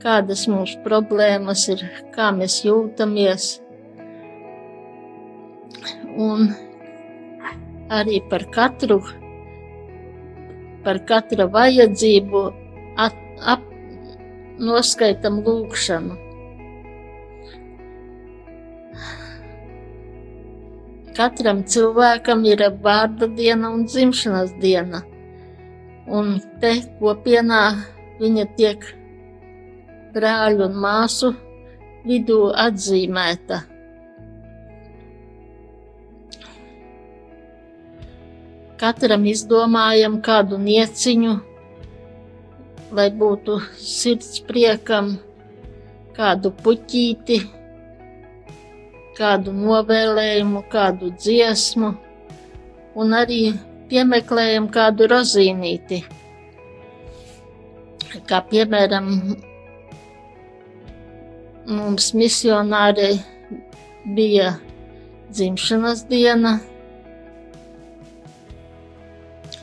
kādas 0.00 0.46
mūsu 0.48 0.80
problēmas 0.86 1.68
ir, 1.74 1.84
kā 2.16 2.32
mēs 2.36 2.62
jūtamies. 2.64 3.63
Un 6.14 6.48
arī 7.90 8.20
par 8.30 8.46
katru 8.54 9.00
par 10.84 11.00
katra 11.08 11.46
vajadzību 11.48 12.42
at, 13.00 13.16
ap, 13.40 13.64
noskaitam 14.60 15.40
lūkšanu. 15.46 16.20
Katram 21.14 21.62
cilvēkam 21.70 22.42
ir 22.50 22.62
vārda 22.84 23.28
diena 23.38 23.70
un 23.74 23.84
dzimšanas 23.86 24.56
diena, 24.62 25.04
un 26.10 26.34
te 26.62 26.74
kopienā 26.98 27.62
viņa 28.20 28.46
tiek 28.58 28.88
brāļu 30.14 30.68
un 30.68 30.80
māsu 30.84 31.30
vidū 32.04 32.40
atzīmēta. 32.66 33.62
Katram 38.80 39.22
izdomājam 39.30 40.16
kādu 40.24 40.58
nieciņu, 40.58 41.34
lai 42.94 43.06
būtu 43.20 43.60
sirds 43.78 44.40
priekam, 44.48 45.12
kādu 46.16 46.50
puķīti, 46.64 47.38
kādu 49.14 49.54
novēlējumu, 49.54 50.64
kādu 50.72 51.12
dziesmu, 51.14 51.92
un 52.98 53.16
arī 53.20 53.40
piemeklējam 53.90 54.68
kādu 54.74 55.08
rozīnīti. 55.14 56.02
Kā 58.26 58.42
piemēram, 58.50 59.08
mums 61.66 62.12
misionārei 62.18 63.16
bija 64.18 64.54
dzimšanas 65.30 66.06
diena, 66.10 66.58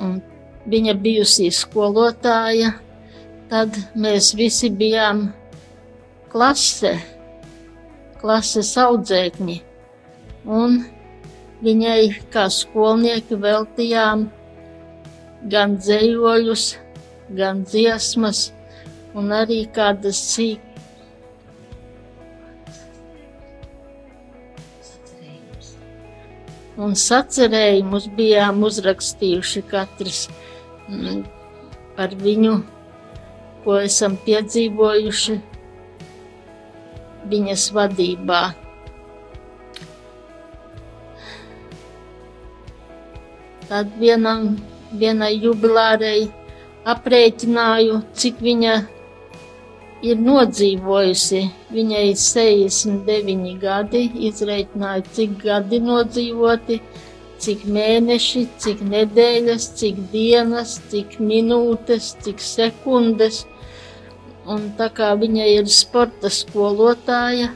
un 0.01 0.19
viņa 0.69 0.95
bijusī 1.01 1.49
skolotāja. 1.53 2.73
Tad 3.51 3.75
mēs 3.99 4.31
visi 4.39 4.69
bijām 4.71 5.25
klase, 6.31 6.93
klases 8.21 8.69
audzēkņi, 8.79 9.57
un 10.47 10.77
viņai 11.65 12.29
kā 12.31 12.45
skolnieki 12.53 13.35
veltījām 13.43 14.29
gan 15.51 15.75
dzējoļus, 15.81 16.65
gan 17.35 17.65
dziesmas, 17.67 18.45
un 19.17 19.35
arī 19.35 19.65
kādas 19.75 20.21
sīk. 20.31 20.70
Un 26.79 26.93
sacerējumus 26.95 28.07
bijām 28.15 28.61
uzrakstījuši 28.63 29.63
katrs 29.67 30.21
mm, 30.87 31.25
par 31.97 32.15
viņu, 32.15 32.53
ko 33.65 33.75
esam 33.83 34.15
piedzīvojuši 34.25 35.35
viņas 37.31 37.67
vadībā. 37.75 38.41
Tad 43.67 43.91
vienam, 43.99 44.55
vienai 44.95 45.33
jubilārei 45.43 46.29
aprēķināju, 46.91 48.01
cik 48.15 48.41
viņa 48.43 48.73
ir 48.79 49.00
nodzīvojusi. 50.01 51.41
Viņai 51.71 52.03
ir 52.09 52.17
69 52.17 53.53
gadi, 53.61 54.03
izreikināju, 54.27 55.05
cik 55.15 55.37
gadi 55.43 55.79
nodzīvoti, 55.85 56.79
cik 57.41 57.65
mēneši, 57.69 58.43
cik 58.61 58.81
nedēļas, 58.85 59.67
cik 59.77 60.01
dienas, 60.13 60.79
cik 60.89 61.19
minūtes, 61.21 62.15
cik 62.25 62.41
sekundes. 62.41 63.45
Un 64.49 64.71
tā 64.77 64.89
kā 64.89 65.11
viņa 65.21 65.45
ir 65.53 65.69
sporta 65.69 66.31
skolotāja, 66.33 67.51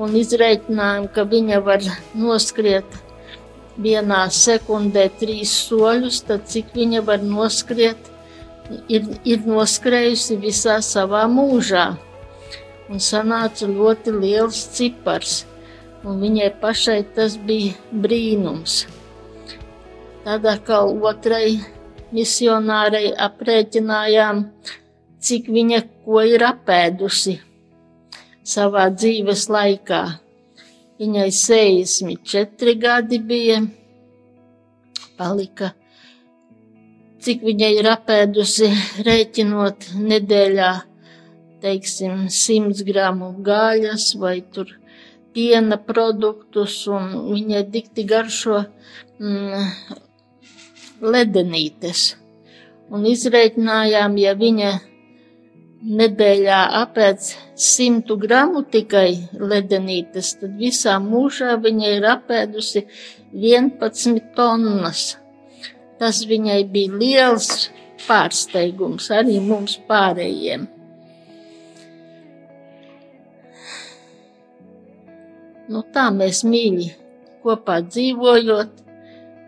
un 0.00 0.16
izreikinājām, 0.18 1.06
ka 1.14 1.22
viņa 1.22 1.62
var 1.62 1.86
noskriet 2.18 2.98
vienā 3.78 4.24
sekundē 4.34 5.06
trīs 5.20 5.52
soļus, 5.68 6.24
tad 6.26 6.50
cik 6.50 6.74
viņa 6.74 7.04
var 7.06 7.22
noskriet 7.22 8.09
ir, 8.88 9.06
ir 9.24 9.46
noskrējusi 9.46 10.38
visā 10.42 10.78
savā 10.84 11.24
mūžā. 11.30 11.90
Un 12.90 13.02
sanāca 13.02 13.68
ļoti 13.70 14.14
liels 14.16 14.64
cipars, 14.74 15.44
un 16.02 16.18
viņai 16.22 16.48
pašai 16.62 17.02
tas 17.14 17.36
bija 17.38 17.76
brīnums. 17.92 18.82
Tad 20.24 20.46
atkal 20.50 20.90
otrai 21.06 21.60
misionārei 22.14 23.12
aprēķinājām, 23.14 24.42
cik 25.22 25.48
viņa 25.54 25.84
ko 26.04 26.24
ir 26.26 26.44
apēdusi 26.44 27.38
savā 28.42 28.88
dzīves 28.94 29.46
laikā. 29.52 30.02
Viņai 31.00 31.28
64 31.32 32.74
gadi 32.80 33.20
bija, 33.24 33.60
palika 35.16 35.70
cik 37.24 37.42
viņa 37.44 37.70
ir 37.76 37.88
apēdusi, 37.90 38.70
rēķinot 39.06 39.90
nedēļā, 40.00 40.70
teiksim, 41.60 42.26
100 42.32 42.86
gramu 42.88 43.32
gaļas 43.44 44.14
vai 44.20 44.38
tur 44.54 44.72
piena 45.34 45.78
produktus, 45.78 46.82
un 46.88 47.10
viņai 47.30 47.64
dikti 47.70 48.06
garšo 48.08 48.62
mm, 49.20 49.66
ledenītes. 51.04 52.14
Un 52.90 53.04
izreikinājām, 53.06 54.16
ja 54.18 54.34
viņa 54.34 54.72
nedēļā 56.00 56.58
apēd 56.80 57.22
100 57.54 58.16
gramu 58.20 58.64
tikai 58.72 59.08
ledenītes, 59.38 60.34
tad 60.40 60.58
visā 60.60 60.98
mūžā 61.04 61.54
viņa 61.62 61.96
ir 61.96 62.08
apēdusi 62.16 62.84
11 63.32 64.32
tonnas. 64.36 65.04
Tas 66.00 66.22
viņai 66.24 66.60
bija 66.72 66.96
liels 66.96 67.68
pārsteigums 68.06 69.10
arī 69.12 69.36
mums 69.44 69.76
pārējiem. 69.88 70.66
Nu, 75.70 75.84
tā 75.94 76.08
mēs 76.10 76.40
mīļi 76.42 76.88
kopā 77.44 77.76
dzīvojot, 77.86 78.80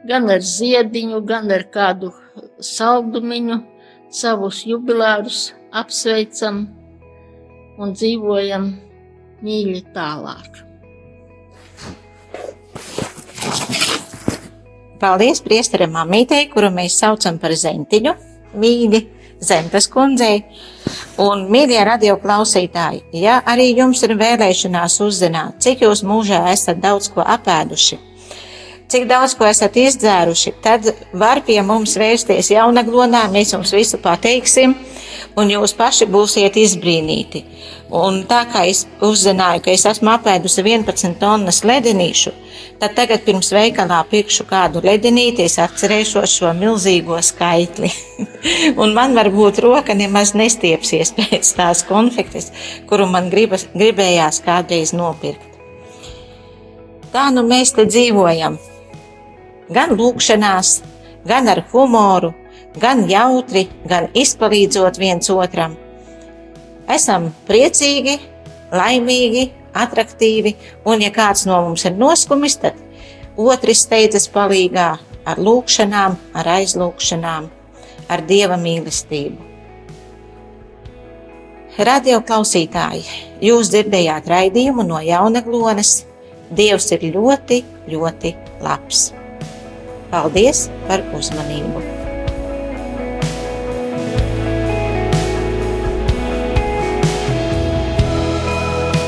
gan 0.07 0.29
ar 0.31 0.45
ziediņu, 0.47 1.23
gan 1.27 1.51
ar 1.57 1.65
kādu 1.75 2.13
saldumiņu, 2.63 3.59
savus 4.13 4.61
jubilārus 4.69 5.41
apsveicam 5.83 6.67
un 7.81 7.97
dzīvojam 7.97 8.69
mīļi 9.43 9.83
tālāk. 9.97 10.63
Paldies 15.03 15.43
priesteram 15.45 15.97
mamītei, 15.97 16.47
kuru 16.53 16.71
mēs 16.75 17.01
saucam 17.03 17.41
par 17.43 17.57
zentiņu, 17.59 18.15
mīļi 18.63 19.03
Zemtas 19.43 19.89
kundzei. 19.91 20.45
Un, 21.23 21.49
mīļie 21.51 21.81
radio 21.87 22.15
klausītāji, 22.23 23.03
ja 23.19 23.41
arī 23.47 23.73
jums 23.75 24.03
ir 24.07 24.15
vēlēšanās 24.21 25.01
uzzināt, 25.03 25.59
cik 25.65 25.83
jūs 25.83 26.05
mūžā 26.07 26.45
esat 26.53 26.79
daudz 26.83 27.11
ko 27.11 27.25
apēduši, 27.27 27.99
cik 28.93 29.07
daudz 29.09 29.35
ko 29.39 29.47
esat 29.49 29.77
izdzēruši, 29.81 30.55
tad 30.65 30.91
var 31.17 31.41
pie 31.47 31.59
mums 31.65 31.97
vērsties 32.01 32.53
jaunaglonā, 32.53 33.25
mēs 33.33 33.55
jums 33.55 33.73
visu 33.73 34.01
pateiksim, 34.03 34.75
un 35.41 35.53
jūs 35.53 35.73
paši 35.79 36.09
būsiet 36.13 36.59
izbrīnīti. 36.61 37.45
Un 37.93 38.23
tā 38.29 38.43
kā 38.49 38.65
es 38.71 38.87
uzzināju, 39.05 39.61
ka 39.65 39.73
es 39.73 39.85
esmu 39.89 40.15
apēdusi 40.15 40.63
11 40.65 41.19
tonnas 41.21 41.61
ledenīšu, 41.69 42.33
tad 42.81 42.95
tagad 42.97 43.25
pirms 43.27 43.53
veikalā 43.53 43.99
pirkšu 44.09 44.47
kādu 44.49 44.81
ledenīti, 44.85 45.45
es 45.45 45.59
atcerēšos 45.61 46.39
šo 46.39 46.53
milzīgo 46.57 47.21
skaitli. 47.25 47.93
un 48.83 48.97
man 48.97 49.17
varbūt 49.17 49.61
roka 49.65 49.97
nemaz 49.97 50.33
nestiepsies 50.37 51.13
pēc 51.21 51.55
tās 51.59 51.85
konfektes, 51.89 52.53
kuru 52.89 53.09
man 53.13 53.29
gribas, 53.33 53.69
gribējās 53.77 54.41
kādreiz 54.45 54.97
nopirkt. 54.97 55.49
Tā 57.13 57.29
nu 57.29 57.45
mēs 57.45 57.75
te 57.77 57.85
dzīvojam. 57.85 58.57
Gan 59.71 59.95
lūkšanās, 59.99 60.81
gan 61.29 61.49
ar 61.49 61.63
humoru, 61.73 62.33
gan 62.81 63.05
jautri, 63.11 63.69
gan 63.89 64.09
izpalīdzot 64.15 64.99
viens 64.99 65.31
otram. 65.31 65.77
Esam 66.91 67.31
priecīgi, 67.47 68.19
laimīgi, 68.73 69.47
attraktīvi, 69.73 70.57
un, 70.85 71.01
ja 71.05 71.13
kāds 71.15 71.47
no 71.49 71.61
mums 71.67 71.87
ir 71.89 71.97
noskumis, 71.97 72.59
tad 72.61 72.77
otrs 73.39 73.87
steidzas 73.87 74.29
palīgā 74.33 74.91
ar 75.25 75.41
lūkšanām, 75.41 76.19
ar 76.35 76.53
aizlūkšanām, 76.59 77.49
ar 78.11 78.27
dieva 78.29 78.59
mīlestību. 78.61 79.53
Radio 81.79 82.19
klausītāji, 82.29 83.07
jūs 83.41 83.71
dzirdējāt 83.73 84.29
raidījumu 84.29 84.85
no 84.85 85.01
Jaunaglonas. 85.01 86.03
Dievs 86.53 86.93
ir 86.93 87.09
ļoti, 87.15 87.63
ļoti 87.89 88.37
labs. 88.61 89.22
Paldies 90.13 90.67
par 90.85 91.01
uzmanību! 91.17 91.81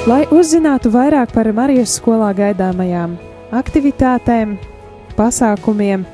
Lai 0.09 0.23
uzzinātu 0.33 0.89
vairāk 0.95 1.35
par 1.37 1.51
Marijas 1.53 1.99
skolā 1.99 2.31
gaidāmajām 2.39 3.19
aktivitātēm, 3.53 4.57
pasākumiem 5.19 6.09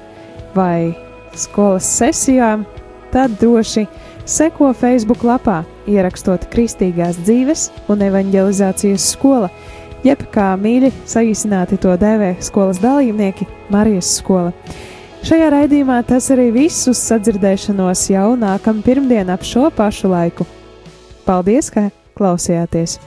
vai 0.58 0.90
skolas 1.38 1.86
sesijām, 1.86 2.66
tad 3.14 3.38
droši 3.38 3.86
seko 4.26 4.72
Facebook 4.74 5.22
lapā, 5.22 5.60
ierakstot 5.86 6.50
Kristīgās 6.50 7.22
dzīves 7.22 7.68
un 7.86 8.02
evanģelizācijas 8.10 9.06
skola, 9.14 9.54
jeb 10.06 10.22
kā 10.34 10.52
mīļi 10.60 10.92
saīsināti 11.08 11.78
to 11.82 11.96
dēvē 12.00 12.34
skolas 12.44 12.80
dalībnieki 12.82 13.48
Marijas 13.72 14.14
skola. 14.20 14.54
Šajā 15.20 15.50
raidījumā 15.52 15.98
tas 16.08 16.30
arī 16.32 16.48
viss 16.54 16.88
uz 16.88 17.00
sadzirdēšanos 17.10 18.06
jau 18.14 18.32
nākamā 18.40 18.84
pirmdiena 18.86 19.36
ap 19.36 19.44
šo 19.44 19.68
pašu 19.76 20.08
laiku. 20.12 20.48
Paldies, 21.26 21.68
ka 21.72 21.90
klausījāties! 22.16 22.98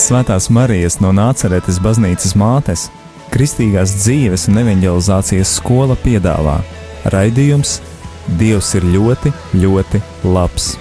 Svētās 0.00 0.48
Marijas 0.50 0.96
no 0.98 1.12
Nāceretes 1.14 1.76
baznīcas 1.84 2.32
mātes, 2.34 2.88
Kristīgās 3.40 3.94
dzīves 4.02 4.42
un 4.50 4.58
evanģelizācijas 4.60 5.54
skola 5.62 5.94
piedāvā 6.02 6.58
raidījums 7.14 7.78
Dievs 8.36 8.74
ir 8.76 8.84
ļoti, 8.84 9.32
ļoti 9.62 10.02
labs. 10.28 10.74